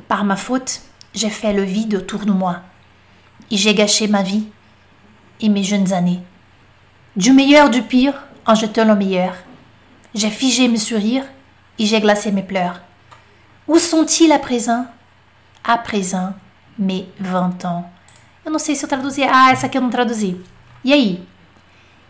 Par 0.07 0.23
ma 0.23 0.35
faute, 0.35 0.81
j'ai 1.13 1.29
fait 1.29 1.53
le 1.53 1.63
vide 1.63 1.95
autour 1.95 2.25
de 2.25 2.31
moi, 2.31 2.57
et 3.49 3.57
j'ai 3.57 3.73
gâché 3.73 4.07
ma 4.07 4.23
vie 4.23 4.47
et 5.39 5.49
mes 5.49 5.63
jeunes 5.63 5.93
années. 5.93 6.21
Du 7.15 7.33
meilleur 7.33 7.69
du 7.69 7.81
pire 7.81 8.13
en 8.45 8.55
jetant 8.55 8.85
le 8.85 8.95
meilleur. 8.95 9.35
J'ai 10.13 10.29
figé 10.29 10.67
mes 10.67 10.77
sourires 10.77 11.25
et 11.77 11.85
j'ai 11.85 11.99
glacé 11.99 12.31
mes 12.31 12.43
pleurs. 12.43 12.81
Où 13.67 13.77
sont-ils 13.77 14.31
à 14.31 14.39
présent? 14.39 14.85
À 15.63 15.77
présent, 15.77 16.33
mes 16.77 17.07
vingt 17.19 17.63
ans. 17.65 17.89
Eu 18.45 18.49
não 18.49 18.59
sei 18.59 18.75
se 18.75 18.85
eu 18.85 18.87
traduzi. 18.87 19.23
Ah, 19.23 19.51
essa 19.51 19.67
aqui 19.67 19.77
eu 19.77 19.81
não 19.81 19.89
traduzi. 19.89 20.35
E? 20.83 21.19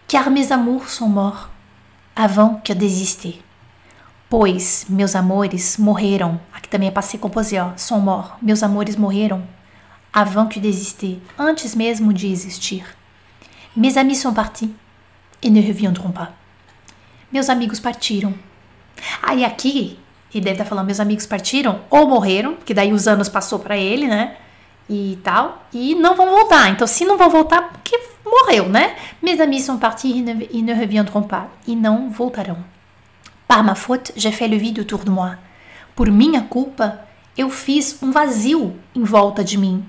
Car 0.07 0.29
mes 0.29 0.51
amours 0.51 0.89
sont 0.89 1.09
morts 1.09 1.49
avant 2.15 2.61
que 2.63 2.73
desister. 2.73 3.41
Pois 4.31 4.85
meus 4.87 5.13
amores 5.13 5.75
morreram. 5.77 6.39
Aqui 6.53 6.69
também 6.69 6.87
é 6.87 6.91
passé 6.91 7.17
composé, 7.17 7.61
ó. 7.61 7.71
Sont 7.75 7.99
morts. 7.99 8.31
Meus 8.41 8.63
amores 8.63 8.95
morreram 8.95 9.43
avant 10.13 10.47
que 10.47 10.57
desister. 10.57 11.17
Antes 11.37 11.75
mesmo 11.75 12.13
de 12.13 12.31
existir. 12.31 12.85
Mes 13.75 13.97
amis 13.97 14.19
sont 14.19 14.33
partis 14.33 14.69
et 15.43 15.49
ne 15.49 15.59
reviendront 15.59 16.13
pas. 16.13 16.29
Meus 17.29 17.49
amigos 17.49 17.81
partiram. 17.81 18.33
Aí 19.21 19.43
aqui, 19.43 19.99
ele 20.33 20.45
deve 20.45 20.51
estar 20.51 20.65
falando, 20.65 20.85
meus 20.85 21.01
amigos 21.01 21.25
partiram 21.25 21.81
ou 21.89 22.07
morreram, 22.07 22.55
que 22.65 22.73
daí 22.73 22.93
os 22.93 23.09
anos 23.09 23.27
passou 23.27 23.59
para 23.59 23.75
ele, 23.75 24.07
né? 24.07 24.37
e 24.89 25.19
tal, 25.23 25.65
e 25.73 25.93
não 25.93 26.15
vão 26.15 26.29
voltar. 26.29 26.69
Então, 26.69 26.87
se 26.87 27.03
não 27.03 27.17
vão 27.17 27.29
voltar, 27.29 27.69
porque 27.73 27.99
morreu, 28.25 28.69
né? 28.69 28.95
Mes 29.21 29.41
amis 29.41 29.65
sont 29.65 29.77
partis 29.77 30.09
e 30.15 30.47
e 30.51 30.61
ne 30.61 30.73
reviendront 30.73 31.27
pas. 31.27 31.47
E 31.67 31.75
não 31.75 32.09
voltarão. 32.09 32.57
Par 33.51 33.65
ma 33.65 33.75
faute, 33.75 34.13
j'ai 34.15 34.31
fait 34.31 34.47
le 34.47 34.55
vide 34.55 34.79
autour 34.79 35.03
de 35.03 35.09
moi. 35.09 35.31
Por 35.93 36.09
minha 36.09 36.39
culpa, 36.39 36.99
eu 37.37 37.49
fiz 37.49 37.97
um 38.01 38.09
vazio 38.09 38.73
em 38.95 39.03
volta 39.03 39.43
de 39.43 39.57
mim. 39.57 39.83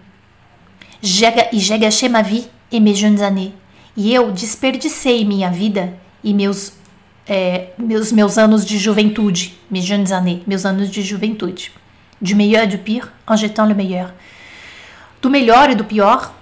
E 1.01 1.07
j'ai 1.61 1.79
gâché 1.79 2.09
ma 2.09 2.23
vie 2.23 2.49
et 2.73 2.81
mes 2.81 2.97
jeunes 2.97 3.23
années. 3.23 3.53
E 3.97 4.13
eu 4.13 4.33
desperdicei 4.33 5.25
minha 5.25 5.49
vida 5.49 5.95
e 6.25 6.35
meus, 6.35 6.73
é, 7.25 7.69
meus, 7.79 8.11
meus 8.11 8.37
anos 8.37 8.67
de 8.67 8.77
juventude. 8.77 9.57
Mes 9.71 9.85
jeunes 9.85 10.11
années, 10.11 10.43
meus 10.45 10.67
anos 10.67 10.91
de 10.91 11.01
juventude. 11.01 11.71
Du 12.21 12.35
meilleur 12.35 12.65
et 12.65 12.67
du 12.67 12.79
pire, 12.79 13.13
en 13.29 13.37
jetant 13.37 13.67
le 13.67 13.77
meilleur 13.77 14.13
do 15.21 15.31
melhor 15.31 15.71
e 15.71 15.77
do 15.77 15.85
pior. 15.85 16.35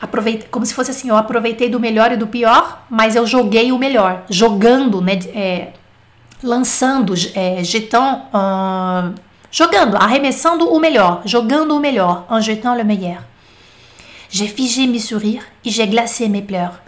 Aproveitei, 0.00 0.46
como 0.52 0.64
se 0.64 0.72
fosse 0.72 0.92
assim, 0.92 1.08
eu 1.08 1.16
aproveitei 1.16 1.68
do 1.68 1.80
melhor 1.80 2.12
e 2.12 2.16
do 2.16 2.28
pior, 2.28 2.86
mas 2.88 3.16
eu 3.16 3.26
joguei 3.26 3.72
o 3.72 3.78
melhor, 3.78 4.24
jogando, 4.30 5.00
né, 5.00 5.18
é, 5.34 5.72
lançando, 6.44 7.14
é, 7.34 7.62
uh, 7.62 9.14
jogando, 9.50 9.96
arremessando 9.96 10.68
o 10.68 10.78
melhor, 10.78 11.22
jogando 11.24 11.74
o 11.74 11.80
melhor, 11.80 12.26
en 12.30 12.40
jetant 12.40 12.76
le 12.76 12.84
meilleur. 12.84 13.22
J'ai 14.28 14.48
figé 14.48 14.86
mes 14.86 15.00
sourires 15.00 15.44
e 15.64 15.70
j'ai 15.70 15.86
glacé 15.86 16.28
mes 16.28 16.42
pleurs. 16.42 16.78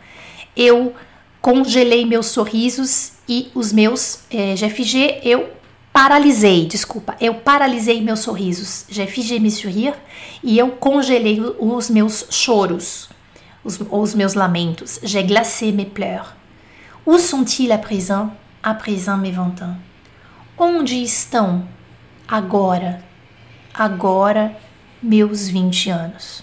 Eu 0.55 0.93
congelei 1.41 2.05
meus 2.05 2.27
sorrisos 2.27 3.13
e 3.27 3.51
os 3.55 3.73
meus, 3.73 4.21
é, 4.31 4.55
j'ai 4.57 4.69
figé, 4.69 5.21
eu 5.25 5.49
paralisei, 5.93 6.67
desculpa, 6.67 7.17
eu 7.19 7.35
paralisei 7.35 8.03
meus 8.03 8.21
sorrisos, 8.21 8.85
j'ai 8.91 9.07
figé 9.07 9.39
mes 9.39 9.55
sourires, 9.55 9.95
e 10.43 10.59
eu 10.59 10.69
congelei 10.73 11.41
os 11.59 11.89
meus 11.89 12.27
choros, 12.31 13.09
os, 13.65 13.81
os 13.91 14.15
meus 14.15 14.35
lamentos, 14.35 15.01
j'ai 15.03 15.23
glacé 15.23 15.73
mes 15.73 15.87
pleurs. 15.87 16.35
Où 17.07 17.19
sont-ils 17.19 17.73
à 17.73 17.79
présent, 17.79 18.31
à 18.63 18.73
vingt 18.73 19.63
ans? 19.63 19.77
Onde 20.59 21.03
estão 21.03 21.69
agora, 22.27 23.05
agora 23.75 24.57
meus 25.03 25.49
20 25.49 25.91
anos? 25.91 26.43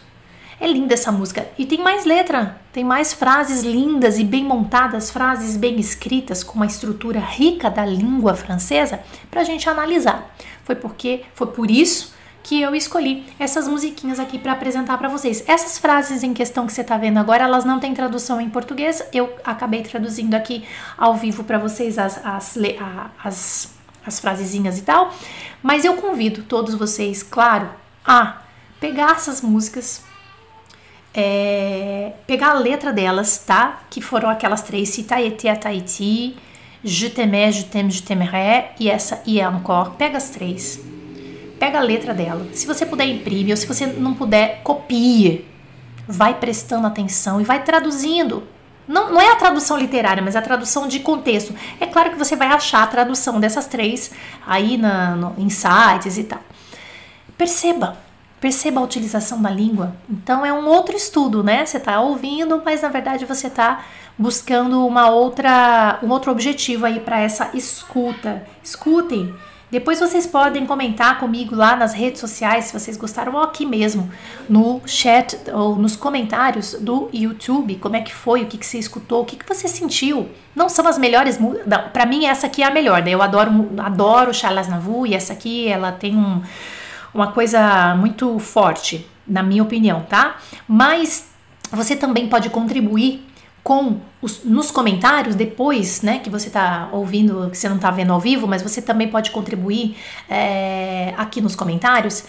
É 0.60 0.68
linda 0.68 0.94
essa 0.94 1.12
música. 1.12 1.48
E 1.58 1.66
tem 1.66 1.80
mais 1.80 2.06
letra, 2.06 2.62
tem 2.72 2.84
mais 2.84 3.12
frases 3.12 3.64
lindas 3.64 4.20
e 4.20 4.24
bem 4.24 4.44
montadas, 4.44 5.10
frases 5.10 5.58
bem 5.58 5.80
escritas, 5.80 6.44
com 6.44 6.56
uma 6.56 6.66
estrutura 6.66 7.20
rica 7.20 7.70
da 7.70 7.86
língua 7.86 8.36
francesa, 8.36 9.00
para 9.32 9.42
a 9.42 9.44
gente 9.44 9.68
analisar. 9.68 10.34
Foi 10.64 10.76
porque, 10.76 11.24
foi 11.34 11.48
por 11.48 11.70
isso 11.70 12.13
que 12.44 12.62
eu 12.62 12.76
escolhi 12.76 13.26
essas 13.40 13.68
musiquinhas 13.68 14.20
aqui 14.20 14.38
para 14.38 14.52
apresentar 14.52 14.98
para 14.98 15.08
vocês. 15.08 15.44
Essas 15.48 15.78
frases 15.78 16.24
em 16.24 16.34
questão 16.34 16.68
que 16.68 16.74
você 16.74 16.82
está 16.82 16.98
vendo 16.98 17.18
agora, 17.18 17.46
elas 17.46 17.64
não 17.64 17.80
têm 17.80 17.94
tradução 17.94 18.42
em 18.42 18.50
português. 18.50 19.02
Eu 19.14 19.34
acabei 19.44 19.82
traduzindo 19.82 20.36
aqui 20.36 20.66
ao 20.98 21.16
vivo 21.16 21.44
para 21.44 21.58
vocês 21.58 21.98
as, 21.98 22.24
as, 22.26 22.58
as, 23.24 23.74
as 24.06 24.20
frasezinhas 24.20 24.78
e 24.78 24.82
tal. 24.82 25.14
Mas 25.62 25.86
eu 25.86 25.96
convido 25.96 26.44
todos 26.44 26.76
vocês, 26.76 27.24
claro, 27.24 27.70
a 28.06 28.42
pegar 28.80 29.12
essas 29.12 29.42
músicas 29.42 30.04
é, 31.14 32.14
pegar 32.26 32.50
a 32.50 32.54
letra 32.54 32.92
delas, 32.92 33.38
tá? 33.38 33.84
Que 33.90 34.02
foram 34.02 34.30
aquelas 34.30 34.64
três, 34.64 34.90
Si 34.90 35.04
Taiti 35.04 35.48
a 35.48 35.56
Tahiti, 35.56 36.36
Je 36.84 37.10
t'aimais, 37.10 37.56
je 37.56 37.64
t'aime, 37.64 37.90
je 37.90 38.04
t'aimerais 38.04 38.72
e 38.78 38.90
essa 38.90 39.22
e 39.26 39.40
encore. 39.40 39.92
Pega 39.98 40.18
as 40.18 40.30
três. 40.30 40.93
Pega 41.64 41.80
a 41.80 41.82
letra 41.82 42.14
dela. 42.14 42.46
Se 42.52 42.68
você 42.68 42.86
puder 42.86 43.06
imprimir 43.06 43.52
ou 43.52 43.56
se 43.56 43.66
você 43.66 43.86
não 43.88 44.14
puder, 44.14 44.60
copie. 44.64 45.46
Vai 46.06 46.34
prestando 46.34 46.86
atenção 46.86 47.40
e 47.40 47.46
vai 47.46 47.64
traduzindo. 47.64 48.44
Não, 48.86 49.14
não 49.14 49.22
é 49.22 49.32
a 49.32 49.38
tradução 49.38 49.78
literária, 49.78 50.22
mas 50.22 50.36
a 50.36 50.42
tradução 50.42 50.90
de 50.90 51.00
contexto. 51.00 51.56
É 51.80 51.86
claro 51.86 52.10
que 52.10 52.18
você 52.18 52.36
vai 52.36 52.50
achar 52.50 52.84
a 52.84 52.88
tradução 52.88 53.40
dessas 53.40 53.66
três 53.66 54.12
aí 54.46 54.76
na, 54.76 55.16
no, 55.16 55.36
em 55.38 55.50
sites 55.50 56.18
e 56.18 56.26
tal. 56.26 56.42
Perceba, 57.38 57.98
Perceba 58.42 58.82
a 58.82 58.84
utilização 58.84 59.42
da 59.42 59.50
língua. 59.50 59.96
Então 60.10 60.46
é 60.46 60.52
um 60.52 60.68
outro 60.68 60.98
estudo, 60.98 61.42
né? 61.42 61.66
Você 61.66 61.78
está 61.78 62.02
ouvindo, 62.02 62.62
mas 62.66 62.82
na 62.82 62.90
verdade 62.90 63.24
você 63.24 63.48
está 63.48 63.86
buscando 64.18 64.86
uma 64.86 65.10
outra, 65.10 65.98
um 66.04 66.10
outro 66.10 66.30
objetivo 66.30 66.86
aí 66.86 67.00
para 67.00 67.22
essa 67.22 67.52
escuta. 67.54 68.46
Escutem, 68.62 69.34
Depois 69.72 70.00
vocês 70.00 70.28
podem 70.28 70.68
comentar 70.68 71.20
comigo 71.20 71.56
lá 71.56 71.76
nas 71.76 71.94
redes 71.94 72.22
sociais 72.22 72.66
se 72.66 72.74
vocês 72.74 72.96
gostaram 72.96 73.34
ou 73.34 73.42
aqui 73.42 73.66
mesmo 73.66 74.12
no 74.48 74.82
chat 74.86 75.36
ou 75.52 75.76
nos 75.76 75.96
comentários 75.96 76.76
do 76.80 77.10
YouTube, 77.12 77.76
como 77.78 77.96
é 77.96 78.02
que 78.02 78.14
foi, 78.14 78.44
o 78.44 78.46
que, 78.46 78.58
que 78.58 78.66
você 78.66 78.78
escutou, 78.78 79.22
o 79.24 79.26
que, 79.26 79.36
que 79.36 79.48
você 79.48 79.68
sentiu. 79.68 80.30
Não 80.56 80.70
são 80.70 80.88
as 80.88 80.98
melhores 80.98 81.40
para 81.92 82.06
mim 82.06 82.26
essa 82.26 82.46
aqui 82.46 82.62
é 82.62 82.68
a 82.68 82.72
melhor, 82.72 83.02
né? 83.02 83.12
Eu 83.12 83.22
adoro 83.22 83.72
adoro 83.80 84.34
Charles 84.34 84.68
Navour 84.68 85.08
e 85.08 85.16
essa 85.16 85.34
aqui 85.34 85.68
ela 85.68 85.92
tem 85.92 86.16
um, 86.16 86.42
uma 87.14 87.32
coisa 87.32 87.96
muito 87.96 88.38
forte, 88.38 89.08
na 89.28 89.42
minha 89.42 89.64
opinião, 89.64 90.02
tá? 90.08 90.38
Mas 90.68 91.32
você 91.72 91.96
também 91.96 92.30
pode 92.30 92.50
contribuir 92.52 93.26
com 93.64 94.02
os, 94.22 94.44
nos 94.44 94.70
comentários 94.70 95.36
depois, 95.36 96.02
né, 96.02 96.20
que 96.20 96.30
você 96.30 96.48
está 96.48 96.90
ouvindo, 96.92 97.50
que 97.50 97.58
você 97.58 97.70
não 97.70 97.78
está 97.78 97.90
vendo 97.90 98.12
ao 98.12 98.20
vivo, 98.20 98.46
mas 98.46 98.62
você 98.62 98.82
também 98.82 99.08
pode 99.08 99.32
contribuir 99.32 99.96
é, 100.30 101.14
aqui 101.18 101.40
nos 101.40 101.56
comentários 101.56 102.26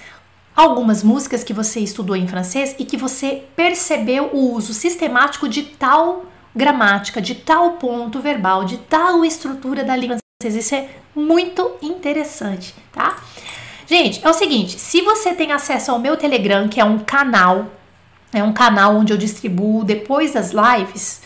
algumas 0.55 1.03
músicas 1.03 1.43
que 1.43 1.53
você 1.53 1.81
estudou 1.81 2.15
em 2.15 2.29
francês 2.29 2.77
e 2.79 2.85
que 2.85 2.97
você 2.97 3.43
percebeu 3.57 4.31
o 4.33 4.55
uso 4.55 4.73
sistemático 4.73 5.49
de 5.49 5.65
tal 5.65 6.27
gramática, 6.55 7.21
de 7.21 7.35
tal 7.35 7.73
ponto 7.73 8.21
verbal, 8.21 8.65
de 8.65 8.79
tal 8.79 9.25
estrutura 9.25 9.83
da 9.83 9.97
língua 9.97 10.19
francesa. 10.41 10.61
Isso 10.61 10.75
é 10.77 10.89
muito 11.15 11.73
interessante, 11.83 12.75
tá? 12.93 13.17
Gente, 13.87 14.25
é 14.25 14.31
o 14.31 14.33
seguinte, 14.33 14.79
se 14.79 15.03
você 15.03 15.35
tem 15.35 15.51
acesso 15.51 15.91
ao 15.91 15.99
meu 15.99 16.17
Telegram, 16.17 16.69
que 16.69 16.81
é 16.81 16.85
um 16.85 17.01
canal 17.01 17.67
é 18.35 18.43
um 18.43 18.53
canal 18.53 18.97
onde 18.97 19.13
eu 19.13 19.17
distribuo 19.17 19.85
depois 19.85 20.33
das 20.33 20.53
lives 20.53 21.23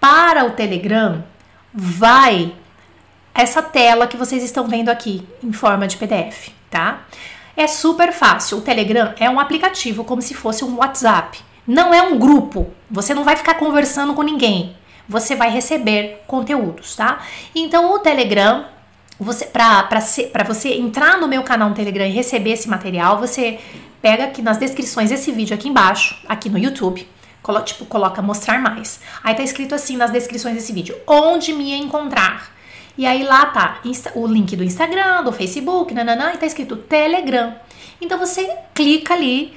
para 0.00 0.44
o 0.46 0.52
Telegram, 0.52 1.24
vai 1.74 2.54
essa 3.34 3.62
tela 3.62 4.06
que 4.06 4.16
vocês 4.16 4.42
estão 4.42 4.66
vendo 4.66 4.88
aqui 4.88 5.26
em 5.42 5.52
forma 5.52 5.88
de 5.88 5.96
PDF, 5.96 6.50
tá? 6.70 7.02
É 7.56 7.66
super 7.66 8.12
fácil. 8.12 8.58
O 8.58 8.60
Telegram 8.60 9.12
é 9.18 9.28
um 9.28 9.40
aplicativo 9.40 10.04
como 10.04 10.22
se 10.22 10.34
fosse 10.34 10.64
um 10.64 10.76
WhatsApp. 10.76 11.40
Não 11.66 11.92
é 11.92 12.02
um 12.02 12.18
grupo. 12.18 12.70
Você 12.90 13.14
não 13.14 13.24
vai 13.24 13.36
ficar 13.36 13.54
conversando 13.54 14.14
com 14.14 14.22
ninguém. 14.22 14.76
Você 15.08 15.34
vai 15.34 15.50
receber 15.50 16.22
conteúdos, 16.26 16.94
tá? 16.96 17.20
Então 17.54 17.92
o 17.92 17.98
Telegram 17.98 18.66
você 19.18 19.46
para 19.46 20.44
você 20.44 20.74
entrar 20.74 21.18
no 21.18 21.28
meu 21.28 21.42
canal 21.42 21.68
no 21.68 21.74
Telegram 21.74 22.06
e 22.06 22.10
receber 22.10 22.52
esse 22.52 22.68
material, 22.68 23.18
você 23.18 23.58
pega 24.02 24.24
aqui 24.24 24.42
nas 24.42 24.58
descrições 24.58 25.12
esse 25.12 25.30
vídeo 25.30 25.54
aqui 25.54 25.68
embaixo, 25.68 26.20
aqui 26.28 26.50
no 26.50 26.58
YouTube, 26.58 27.08
colo, 27.40 27.60
tipo, 27.62 27.86
coloca 27.86 28.20
mostrar 28.20 28.60
mais. 28.60 29.00
Aí 29.22 29.34
tá 29.34 29.44
escrito 29.44 29.74
assim 29.74 29.96
nas 29.96 30.10
descrições 30.10 30.56
desse 30.56 30.72
vídeo, 30.72 30.96
onde 31.06 31.52
me 31.52 31.72
encontrar. 31.72 32.50
E 32.98 33.06
aí 33.06 33.22
lá 33.22 33.46
tá 33.46 33.80
o 34.14 34.26
link 34.26 34.54
do 34.56 34.64
Instagram, 34.64 35.22
do 35.22 35.32
Facebook, 35.32 35.94
nananã, 35.94 36.32
e 36.34 36.36
tá 36.36 36.44
escrito 36.44 36.76
Telegram. 36.76 37.54
Então 38.00 38.18
você 38.18 38.50
clica 38.74 39.14
ali, 39.14 39.56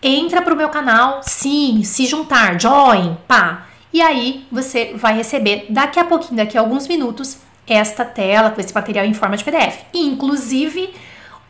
entra 0.00 0.40
pro 0.40 0.56
meu 0.56 0.68
canal, 0.68 1.20
sim, 1.22 1.82
se 1.82 2.06
juntar, 2.06 2.58
join, 2.58 3.18
pá. 3.26 3.66
E 3.92 4.00
aí 4.00 4.46
você 4.50 4.92
vai 4.94 5.14
receber 5.14 5.66
daqui 5.68 5.98
a 5.98 6.04
pouquinho, 6.04 6.36
daqui 6.36 6.56
a 6.56 6.60
alguns 6.60 6.86
minutos, 6.86 7.38
esta 7.66 8.04
tela 8.04 8.50
com 8.50 8.60
esse 8.60 8.72
material 8.72 9.04
em 9.04 9.14
forma 9.14 9.36
de 9.36 9.44
PDF. 9.44 9.80
Inclusive 9.92 10.94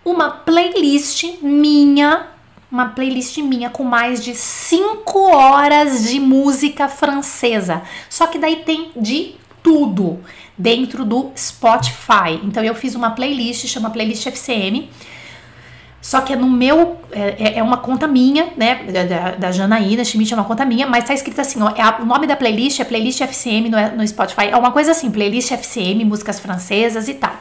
uma 0.05 0.31
playlist 0.31 1.25
minha, 1.43 2.27
uma 2.71 2.89
playlist 2.89 3.37
minha 3.39 3.71
com 3.71 3.85
mais 3.85 4.25
de 4.25 4.35
5 4.35 5.19
horas 5.19 6.09
de 6.09 6.19
música 6.19 6.89
francesa. 6.89 7.83
Só 8.09 8.27
que 8.27 8.39
daí 8.39 8.57
tem 8.57 8.91
de 8.97 9.35
tudo 9.63 10.21
dentro 10.57 11.05
do 11.05 11.31
Spotify. 11.37 12.41
Então 12.43 12.63
eu 12.63 12.75
fiz 12.75 12.95
uma 12.95 13.11
playlist, 13.11 13.67
chama 13.67 13.91
Playlist 13.91 14.27
FCM. 14.27 14.89
Só 16.03 16.23
que 16.23 16.33
é 16.33 16.37
no 16.37 16.49
meu, 16.49 16.99
é, 17.13 17.37
é, 17.39 17.59
é 17.59 17.63
uma 17.63 17.77
conta 17.77 18.09
minha, 18.09 18.49
né, 18.57 18.85
da, 19.07 19.33
da 19.33 19.53
Janaína 19.53 20.03
Schmidt, 20.03 20.33
é 20.33 20.37
uma 20.37 20.45
conta 20.45 20.65
minha, 20.65 20.87
mas 20.87 21.05
tá 21.05 21.13
escrito 21.13 21.39
assim, 21.43 21.61
ó, 21.63 21.71
é 21.77 21.83
a, 21.83 21.99
o 22.01 22.07
nome 22.07 22.27
da 22.27 22.35
playlist 22.35 22.81
é 22.81 22.85
Playlist 22.85 23.21
FCM 23.21 23.69
no, 23.69 23.97
no 23.99 24.09
Spotify, 24.09 24.47
é 24.51 24.57
uma 24.57 24.73
coisa 24.73 24.93
assim, 24.93 25.11
Playlist 25.11 25.53
FCM, 25.53 26.03
músicas 26.07 26.41
francesas 26.41 27.07
e 27.07 27.15
tal. 27.15 27.37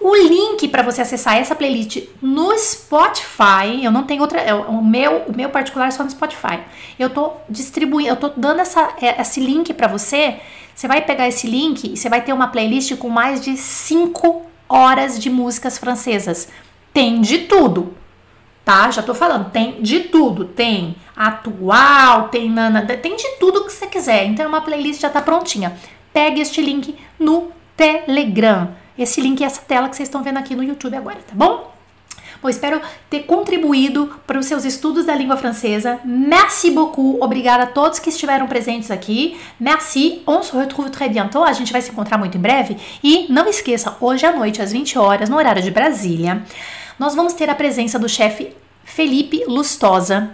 O 0.00 0.16
link 0.16 0.66
para 0.68 0.82
você 0.82 1.02
acessar 1.02 1.36
essa 1.36 1.54
playlist 1.54 2.04
no 2.22 2.56
Spotify, 2.56 3.84
eu 3.84 3.90
não 3.90 4.04
tenho 4.04 4.22
outra, 4.22 4.40
é, 4.40 4.54
o 4.54 4.82
meu, 4.82 5.24
o 5.28 5.36
meu 5.36 5.50
particular 5.50 5.88
é 5.88 5.90
só 5.90 6.02
no 6.02 6.10
Spotify. 6.10 6.60
Eu 6.98 7.10
tô 7.10 7.32
distribuindo, 7.50 8.08
eu 8.08 8.16
tô 8.16 8.30
dando 8.30 8.60
essa, 8.60 8.94
é, 9.02 9.20
esse 9.20 9.40
link 9.40 9.74
para 9.74 9.88
você. 9.88 10.40
Você 10.74 10.88
vai 10.88 11.02
pegar 11.02 11.28
esse 11.28 11.46
link 11.46 11.84
e 11.84 11.98
você 11.98 12.08
vai 12.08 12.22
ter 12.22 12.32
uma 12.32 12.48
playlist 12.48 12.96
com 12.96 13.10
mais 13.10 13.42
de 13.42 13.58
5 13.58 14.46
horas 14.66 15.20
de 15.20 15.28
músicas 15.28 15.76
francesas. 15.76 16.48
Tem 16.94 17.20
de 17.20 17.40
tudo, 17.40 17.94
tá? 18.64 18.90
Já 18.90 19.02
tô 19.02 19.12
falando, 19.12 19.50
tem 19.50 19.82
de 19.82 20.00
tudo. 20.00 20.46
Tem 20.46 20.96
atual, 21.14 22.28
tem 22.30 22.48
nana, 22.48 22.86
tem 22.86 23.16
de 23.16 23.36
tudo 23.38 23.66
que 23.66 23.72
você 23.72 23.86
quiser. 23.86 24.24
Então, 24.24 24.48
uma 24.48 24.62
playlist 24.62 25.02
já 25.02 25.10
tá 25.10 25.20
prontinha. 25.20 25.76
Pegue 26.10 26.40
este 26.40 26.62
link 26.62 26.96
no 27.18 27.52
Telegram 27.76 28.79
esse 29.02 29.20
link 29.20 29.40
e 29.40 29.44
essa 29.44 29.60
tela 29.60 29.88
que 29.88 29.96
vocês 29.96 30.08
estão 30.08 30.22
vendo 30.22 30.38
aqui 30.38 30.54
no 30.54 30.62
YouTube 30.62 30.96
agora, 30.96 31.18
tá 31.26 31.34
bom? 31.34 31.70
Bom, 32.42 32.48
espero 32.48 32.80
ter 33.10 33.24
contribuído 33.24 34.18
para 34.26 34.38
os 34.38 34.46
seus 34.46 34.64
estudos 34.64 35.04
da 35.04 35.14
língua 35.14 35.36
francesa. 35.36 36.00
Merci 36.02 36.70
beaucoup. 36.70 37.22
Obrigada 37.22 37.64
a 37.64 37.66
todos 37.66 37.98
que 37.98 38.08
estiveram 38.08 38.46
presentes 38.46 38.90
aqui. 38.90 39.38
Merci. 39.58 40.22
On 40.26 40.42
se 40.42 40.56
retrouve 40.56 40.90
très 40.90 41.12
bientôt. 41.12 41.44
A 41.44 41.52
gente 41.52 41.70
vai 41.70 41.82
se 41.82 41.90
encontrar 41.90 42.16
muito 42.16 42.38
em 42.38 42.40
breve. 42.40 42.78
E 43.04 43.30
não 43.30 43.46
esqueça, 43.46 43.94
hoje 44.00 44.24
à 44.24 44.34
noite, 44.34 44.62
às 44.62 44.72
20 44.72 44.98
horas, 44.98 45.28
no 45.28 45.36
horário 45.36 45.62
de 45.62 45.70
Brasília, 45.70 46.42
nós 46.98 47.14
vamos 47.14 47.34
ter 47.34 47.50
a 47.50 47.54
presença 47.54 47.98
do 47.98 48.08
chefe 48.08 48.54
Felipe 48.84 49.44
Lustosa, 49.46 50.30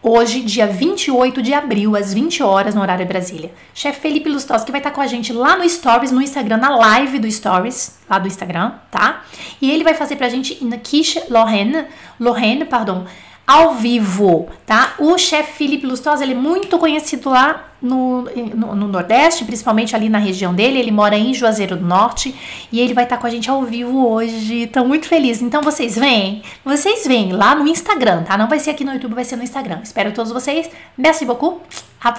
Hoje, 0.00 0.42
dia 0.42 0.64
28 0.64 1.42
de 1.42 1.52
abril, 1.52 1.96
às 1.96 2.14
20 2.14 2.40
horas, 2.40 2.72
no 2.72 2.80
horário 2.80 3.04
Brasília. 3.04 3.52
Chefe 3.74 4.00
Felipe 4.00 4.28
Lustosa, 4.28 4.64
que 4.64 4.70
vai 4.70 4.78
estar 4.80 4.92
com 4.92 5.00
a 5.00 5.08
gente 5.08 5.32
lá 5.32 5.56
no 5.56 5.68
Stories, 5.68 6.12
no 6.12 6.22
Instagram, 6.22 6.58
na 6.58 6.76
live 6.76 7.18
do 7.18 7.28
Stories, 7.28 7.98
lá 8.08 8.16
do 8.20 8.28
Instagram, 8.28 8.74
tá? 8.92 9.24
E 9.60 9.68
ele 9.68 9.82
vai 9.82 9.94
fazer 9.94 10.14
pra 10.14 10.28
gente 10.28 10.64
na 10.64 10.76
Quiche 10.78 11.20
Lorraine, 11.28 11.84
Lorraine, 12.20 12.64
pardon, 12.64 13.06
ao 13.48 13.76
vivo, 13.76 14.46
tá? 14.66 14.92
O 14.98 15.16
chefe 15.16 15.54
Felipe 15.54 15.86
Lustosa, 15.86 16.22
ele 16.22 16.34
é 16.34 16.36
muito 16.36 16.76
conhecido 16.76 17.30
lá 17.30 17.70
no, 17.80 18.24
no, 18.54 18.74
no, 18.74 18.88
Nordeste, 18.88 19.42
principalmente 19.46 19.96
ali 19.96 20.10
na 20.10 20.18
região 20.18 20.54
dele. 20.54 20.78
Ele 20.78 20.90
mora 20.90 21.16
em 21.16 21.32
Juazeiro 21.32 21.74
do 21.74 21.86
Norte 21.86 22.34
e 22.70 22.78
ele 22.78 22.92
vai 22.92 23.04
estar 23.04 23.16
com 23.16 23.26
a 23.26 23.30
gente 23.30 23.48
ao 23.48 23.62
vivo 23.62 24.06
hoje. 24.06 24.66
Tô 24.66 24.84
muito 24.84 25.08
feliz. 25.08 25.40
Então 25.40 25.62
vocês 25.62 25.96
vêm, 25.96 26.42
vocês 26.62 27.06
vêm 27.06 27.32
lá 27.32 27.54
no 27.54 27.66
Instagram, 27.66 28.24
tá? 28.24 28.36
Não 28.36 28.48
vai 28.48 28.58
ser 28.58 28.72
aqui 28.72 28.84
no 28.84 28.92
YouTube, 28.92 29.14
vai 29.14 29.24
ser 29.24 29.36
no 29.36 29.42
Instagram. 29.42 29.80
Espero 29.82 30.12
todos 30.12 30.30
vocês. 30.30 30.68
Merci 30.98 31.24
beaucoup. 31.24 31.62
A. 32.04 32.10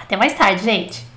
Até 0.00 0.16
mais 0.16 0.32
tarde, 0.32 0.64
gente. 0.64 1.11